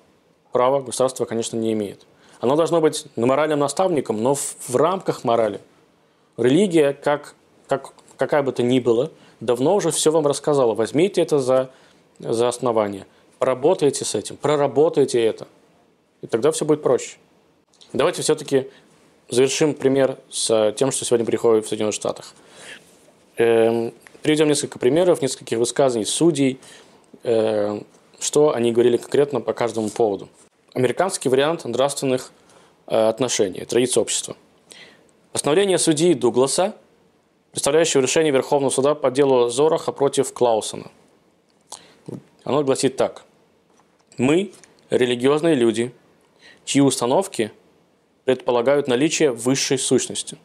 права 0.52 0.80
государство, 0.80 1.24
конечно, 1.24 1.56
не 1.56 1.72
имеет. 1.72 2.06
Оно 2.40 2.56
должно 2.56 2.80
быть 2.80 3.06
моральным 3.16 3.58
наставником, 3.58 4.22
но 4.22 4.34
в, 4.34 4.56
в 4.68 4.76
рамках 4.76 5.24
морали. 5.24 5.60
Религия, 6.36 6.92
как, 6.92 7.34
как, 7.68 7.92
какая 8.16 8.42
бы 8.42 8.52
то 8.52 8.62
ни 8.62 8.80
была, 8.80 9.10
давно 9.40 9.76
уже 9.76 9.90
все 9.90 10.10
вам 10.10 10.26
рассказала. 10.26 10.74
Возьмите 10.74 11.22
это 11.22 11.38
за, 11.38 11.70
за 12.18 12.48
основание, 12.48 13.06
поработайте 13.38 14.04
с 14.04 14.14
этим, 14.14 14.36
проработайте 14.36 15.22
это. 15.22 15.46
И 16.22 16.26
тогда 16.26 16.50
все 16.50 16.64
будет 16.64 16.82
проще. 16.82 17.18
Давайте 17.92 18.22
все-таки 18.22 18.68
завершим 19.28 19.74
пример 19.74 20.18
с 20.30 20.72
тем, 20.76 20.92
что 20.92 21.04
сегодня 21.04 21.26
приходит 21.26 21.64
в 21.64 21.68
Соединенных 21.68 21.94
Штатах. 21.94 22.34
Эм, 23.36 23.92
приведем 24.22 24.48
несколько 24.48 24.78
примеров, 24.78 25.22
нескольких 25.22 25.58
высказаний 25.58 26.04
судей, 26.04 26.58
э, 27.22 27.80
что 28.20 28.54
они 28.54 28.72
говорили 28.72 28.96
конкретно 28.96 29.40
по 29.40 29.52
каждому 29.52 29.88
поводу. 29.90 30.28
Американский 30.74 31.28
вариант 31.28 31.64
нравственных 31.64 32.32
э, 32.86 33.08
отношений, 33.08 33.64
традиций 33.64 34.00
общества. 34.00 34.36
Постановление 35.32 35.78
судьи 35.78 36.14
Дугласа, 36.14 36.76
представляющего 37.50 38.02
решение 38.02 38.32
Верховного 38.32 38.70
суда 38.70 38.94
по 38.94 39.10
делу 39.10 39.48
Зораха 39.48 39.92
против 39.92 40.32
Клаусона. 40.32 40.90
Оно 42.44 42.62
гласит 42.62 42.96
так. 42.96 43.24
Мы, 44.18 44.52
религиозные 44.90 45.54
люди, 45.54 45.92
чьи 46.64 46.82
установки– 46.82 47.50
предполагают 48.24 48.88
наличие 48.88 49.30
высшей 49.30 49.78
сущности. 49.78 50.38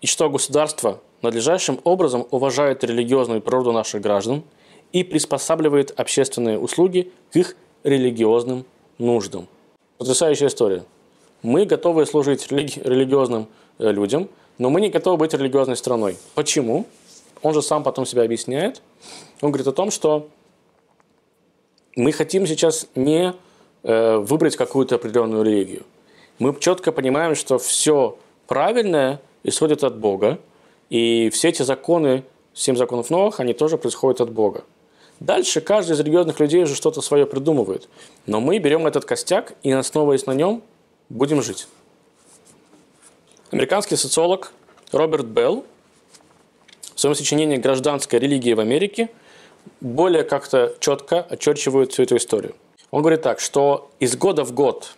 И 0.00 0.06
что 0.06 0.28
государство 0.28 1.00
надлежащим 1.22 1.80
образом 1.84 2.26
уважает 2.30 2.84
религиозную 2.84 3.40
природу 3.40 3.72
наших 3.72 4.02
граждан 4.02 4.44
и 4.92 5.02
приспосабливает 5.02 5.98
общественные 5.98 6.58
услуги 6.58 7.10
к 7.32 7.36
их 7.36 7.56
религиозным 7.82 8.64
нуждам. 8.98 9.48
Потрясающая 9.98 10.48
история. 10.48 10.84
Мы 11.42 11.64
готовы 11.64 12.06
служить 12.06 12.50
религи- 12.50 12.80
религиозным 12.82 13.48
э, 13.78 13.90
людям, 13.90 14.28
но 14.58 14.70
мы 14.70 14.80
не 14.80 14.90
готовы 14.90 15.16
быть 15.16 15.34
религиозной 15.34 15.76
страной. 15.76 16.16
Почему? 16.34 16.86
Он 17.42 17.54
же 17.54 17.62
сам 17.62 17.82
потом 17.82 18.06
себя 18.06 18.22
объясняет. 18.22 18.82
Он 19.40 19.50
говорит 19.50 19.66
о 19.66 19.72
том, 19.72 19.90
что 19.90 20.28
мы 21.94 22.12
хотим 22.12 22.46
сейчас 22.46 22.86
не 22.94 23.34
э, 23.82 24.16
выбрать 24.16 24.56
какую-то 24.56 24.96
определенную 24.96 25.44
религию 25.44 25.84
мы 26.38 26.54
четко 26.58 26.92
понимаем, 26.92 27.34
что 27.34 27.58
все 27.58 28.18
правильное 28.46 29.20
исходит 29.42 29.84
от 29.84 29.98
Бога, 29.98 30.38
и 30.90 31.30
все 31.30 31.48
эти 31.48 31.62
законы, 31.62 32.24
семь 32.54 32.76
законов 32.76 33.10
новых, 33.10 33.40
они 33.40 33.52
тоже 33.54 33.78
происходят 33.78 34.20
от 34.20 34.30
Бога. 34.30 34.64
Дальше 35.20 35.60
каждый 35.60 35.92
из 35.92 36.00
религиозных 36.00 36.38
людей 36.40 36.62
уже 36.62 36.74
что-то 36.74 37.00
свое 37.00 37.26
придумывает. 37.26 37.88
Но 38.26 38.40
мы 38.40 38.58
берем 38.58 38.86
этот 38.86 39.04
костяк 39.06 39.54
и, 39.62 39.70
основываясь 39.72 40.26
на 40.26 40.32
нем, 40.32 40.62
будем 41.08 41.42
жить. 41.42 41.68
Американский 43.50 43.96
социолог 43.96 44.52
Роберт 44.92 45.26
Белл 45.26 45.64
в 46.94 47.00
своем 47.00 47.14
сочинении 47.14 47.56
«Гражданская 47.56 48.20
религия 48.20 48.54
в 48.54 48.60
Америке» 48.60 49.08
более 49.80 50.22
как-то 50.22 50.74
четко 50.80 51.22
очерчивает 51.22 51.92
всю 51.92 52.02
эту 52.02 52.16
историю. 52.16 52.54
Он 52.90 53.02
говорит 53.02 53.22
так, 53.22 53.40
что 53.40 53.90
из 53.98 54.16
года 54.16 54.44
в 54.44 54.52
год 54.52 54.96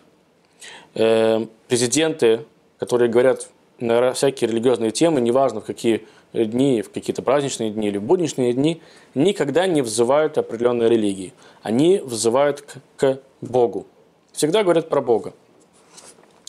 президенты, 0.93 2.45
которые 2.79 3.09
говорят 3.09 3.49
на 3.79 4.13
всякие 4.13 4.49
религиозные 4.49 4.91
темы, 4.91 5.21
неважно 5.21 5.61
в 5.61 5.65
какие 5.65 6.05
дни, 6.33 6.81
в 6.81 6.91
какие-то 6.91 7.21
праздничные 7.21 7.71
дни 7.71 7.87
или 7.87 7.97
будничные 7.97 8.53
дни, 8.53 8.81
никогда 9.15 9.67
не 9.67 9.81
взывают 9.81 10.37
определенной 10.37 10.89
религии. 10.89 11.33
Они 11.61 11.99
взывают 11.99 12.61
к, 12.61 12.81
к 12.97 13.19
Богу. 13.41 13.87
всегда 14.33 14.63
говорят 14.63 14.89
про 14.89 15.01
Бога. 15.01 15.33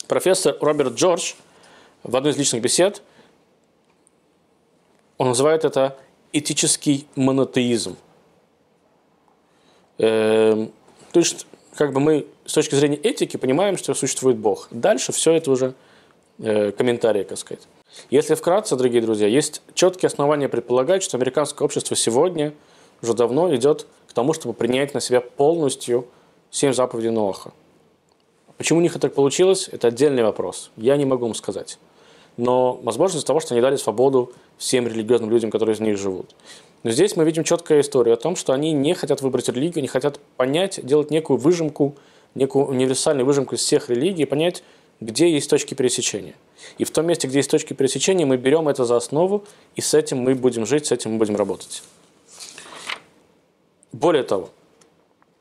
Профессор 0.09 0.57
Роберт 0.61 0.95
Джордж 0.95 1.35
в 2.03 2.17
одной 2.17 2.33
из 2.33 2.39
личных 2.39 2.63
бесед, 2.63 3.03
он 5.19 5.29
называет 5.29 5.65
это 5.65 5.99
этический 6.33 7.07
монотеизм. 7.15 7.97
Эм, 9.99 10.73
то 11.13 11.21
есть, 11.21 11.47
как 11.81 11.95
бы 11.95 12.01
мы 12.01 12.27
с 12.45 12.53
точки 12.53 12.75
зрения 12.75 12.99
этики 12.99 13.39
понимаем, 13.39 13.79
что 13.79 13.95
существует 13.95 14.37
Бог. 14.37 14.69
Дальше 14.71 15.13
все 15.13 15.33
это 15.33 15.51
уже 15.51 15.73
э, 16.39 16.73
комментарии, 16.73 17.23
так 17.23 17.39
сказать. 17.39 17.67
Если 18.11 18.35
вкратце, 18.35 18.77
дорогие 18.77 19.01
друзья, 19.01 19.27
есть 19.27 19.63
четкие 19.73 20.09
основания 20.09 20.51
предполагать, 20.51 21.03
что 21.03 21.17
американское 21.17 21.65
общество 21.65 21.97
сегодня 21.97 22.53
уже 23.01 23.15
давно 23.15 23.55
идет 23.57 23.87
к 24.07 24.13
тому, 24.13 24.35
чтобы 24.35 24.53
принять 24.53 24.93
на 24.93 25.01
себя 25.01 25.23
полностью 25.23 26.07
семь 26.51 26.75
заповедей 26.75 27.09
Ноаха. 27.09 27.51
Почему 28.59 28.81
у 28.81 28.83
них 28.83 28.93
это 28.93 29.09
так 29.09 29.15
получилось, 29.15 29.71
это 29.73 29.89
отдельный 29.89 30.23
вопрос. 30.23 30.73
Я 30.77 30.99
не 30.99 31.07
могу 31.07 31.25
вам 31.25 31.35
сказать. 31.35 31.79
Но, 32.37 32.79
возможно, 32.83 33.17
из-за 33.17 33.27
того, 33.27 33.41
что 33.41 33.55
они 33.55 33.63
дали 33.63 33.77
свободу 33.77 34.35
всем 34.59 34.87
религиозным 34.87 35.31
людям, 35.31 35.51
которые 35.51 35.77
из 35.77 35.81
них 35.81 35.97
живут. 35.97 36.35
Но 36.83 36.91
здесь 36.91 37.17
мы 37.17 37.25
видим 37.25 37.45
четкую 37.45 37.81
историю 37.83 38.15
о 38.15 38.17
том, 38.17 38.37
что 38.37 38.53
они 38.53 38.73
не 38.73 38.95
хотят 38.95 39.21
выбрать 39.21 39.49
религию, 39.49 39.83
не 39.83 39.89
хотят 39.89 40.19
понять, 40.37 40.85
делать 40.85 41.11
некую 41.11 41.37
выжимку, 41.37 41.95
некую 42.35 42.67
универсальную 42.67 43.27
выжимку 43.27 43.55
из 43.55 43.61
всех 43.61 43.91
религий 43.91 44.25
понять, 44.25 44.63
где 45.01 45.31
есть 45.31 45.49
точки 45.51 45.75
пересечения. 45.75 46.35
И 46.79 46.85
в 46.85 46.91
том 46.91 47.07
месте, 47.07 47.29
где 47.29 47.39
есть 47.39 47.51
точки 47.51 47.73
пересечения, 47.73 48.25
мы 48.25 48.37
берем 48.37 48.69
это 48.69 48.85
за 48.85 48.97
основу, 48.97 49.45
и 49.75 49.81
с 49.81 49.95
этим 49.95 50.19
мы 50.19 50.35
будем 50.35 50.67
жить, 50.67 50.87
с 50.87 50.93
этим 50.93 51.13
мы 51.13 51.19
будем 51.19 51.37
работать. 51.37 51.83
Более 53.93 54.23
того, 54.23 54.51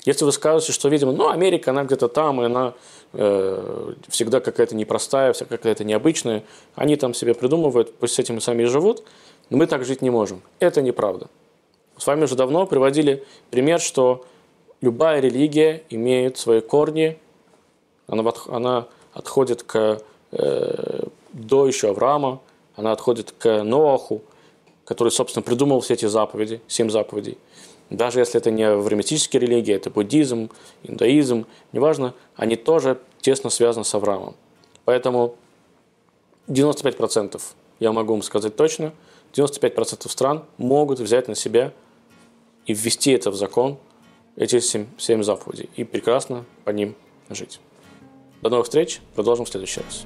если 0.05 0.25
вы 0.25 0.31
скажете, 0.31 0.71
что, 0.71 0.89
видимо, 0.89 1.11
ну, 1.11 1.29
Америка, 1.29 1.71
она 1.71 1.83
где-то 1.83 2.07
там, 2.07 2.41
и 2.41 2.45
она 2.45 2.73
э, 3.13 3.93
всегда 4.07 4.39
какая-то 4.39 4.75
непростая, 4.75 5.33
вся 5.33 5.45
какая-то 5.45 5.83
необычная, 5.83 6.43
они 6.75 6.95
там 6.95 7.13
себе 7.13 7.33
придумывают, 7.33 7.93
пусть 7.97 8.15
с 8.15 8.19
этим 8.19 8.37
и 8.37 8.41
сами 8.41 8.63
и 8.63 8.65
живут, 8.65 9.03
но 9.49 9.57
мы 9.57 9.67
так 9.67 9.85
жить 9.85 10.01
не 10.01 10.09
можем. 10.09 10.41
Это 10.59 10.81
неправда. 10.81 11.27
С 11.97 12.07
вами 12.07 12.23
уже 12.23 12.35
давно 12.35 12.65
приводили 12.65 13.23
пример, 13.49 13.79
что 13.79 14.25
любая 14.81 15.19
религия 15.19 15.83
имеет 15.89 16.37
свои 16.37 16.61
корни, 16.61 17.17
она, 18.07 18.23
она 18.47 18.87
отходит 19.13 19.63
к, 19.63 20.01
э, 20.31 21.03
до 21.33 21.67
еще 21.67 21.89
Авраама, 21.89 22.39
она 22.75 22.91
отходит 22.91 23.33
к 23.37 23.63
Ноаху, 23.63 24.21
который, 24.85 25.09
собственно, 25.09 25.43
придумал 25.43 25.81
все 25.81 25.95
эти 25.95 26.05
заповеди, 26.05 26.61
семь 26.67 26.89
заповедей. 26.89 27.37
Даже 27.89 28.19
если 28.19 28.39
это 28.39 28.51
не 28.51 28.63
авраамитические 28.63 29.41
религии, 29.41 29.73
это 29.73 29.89
буддизм, 29.89 30.49
иудаизм, 30.83 31.45
неважно, 31.73 32.13
они 32.35 32.55
тоже 32.55 32.99
тесно 33.19 33.49
связаны 33.49 33.83
с 33.83 33.93
Авраамом. 33.95 34.35
Поэтому 34.85 35.35
95% 36.47 37.41
я 37.79 37.91
могу 37.91 38.13
вам 38.13 38.21
сказать 38.21 38.55
точно, 38.55 38.93
95% 39.33 40.09
стран 40.09 40.45
могут 40.57 40.99
взять 40.99 41.27
на 41.27 41.35
себя 41.35 41.73
и 42.65 42.73
ввести 42.73 43.11
это 43.11 43.31
в 43.31 43.35
закон, 43.35 43.77
эти 44.35 44.59
семь, 44.59 44.87
семь 44.97 45.23
заповедей, 45.23 45.69
и 45.75 45.83
прекрасно 45.83 46.45
по 46.63 46.69
ним 46.71 46.95
жить. 47.29 47.59
До 48.41 48.49
новых 48.49 48.65
встреч, 48.65 49.01
продолжим 49.15 49.45
в 49.45 49.49
следующий 49.49 49.81
раз. 49.81 50.05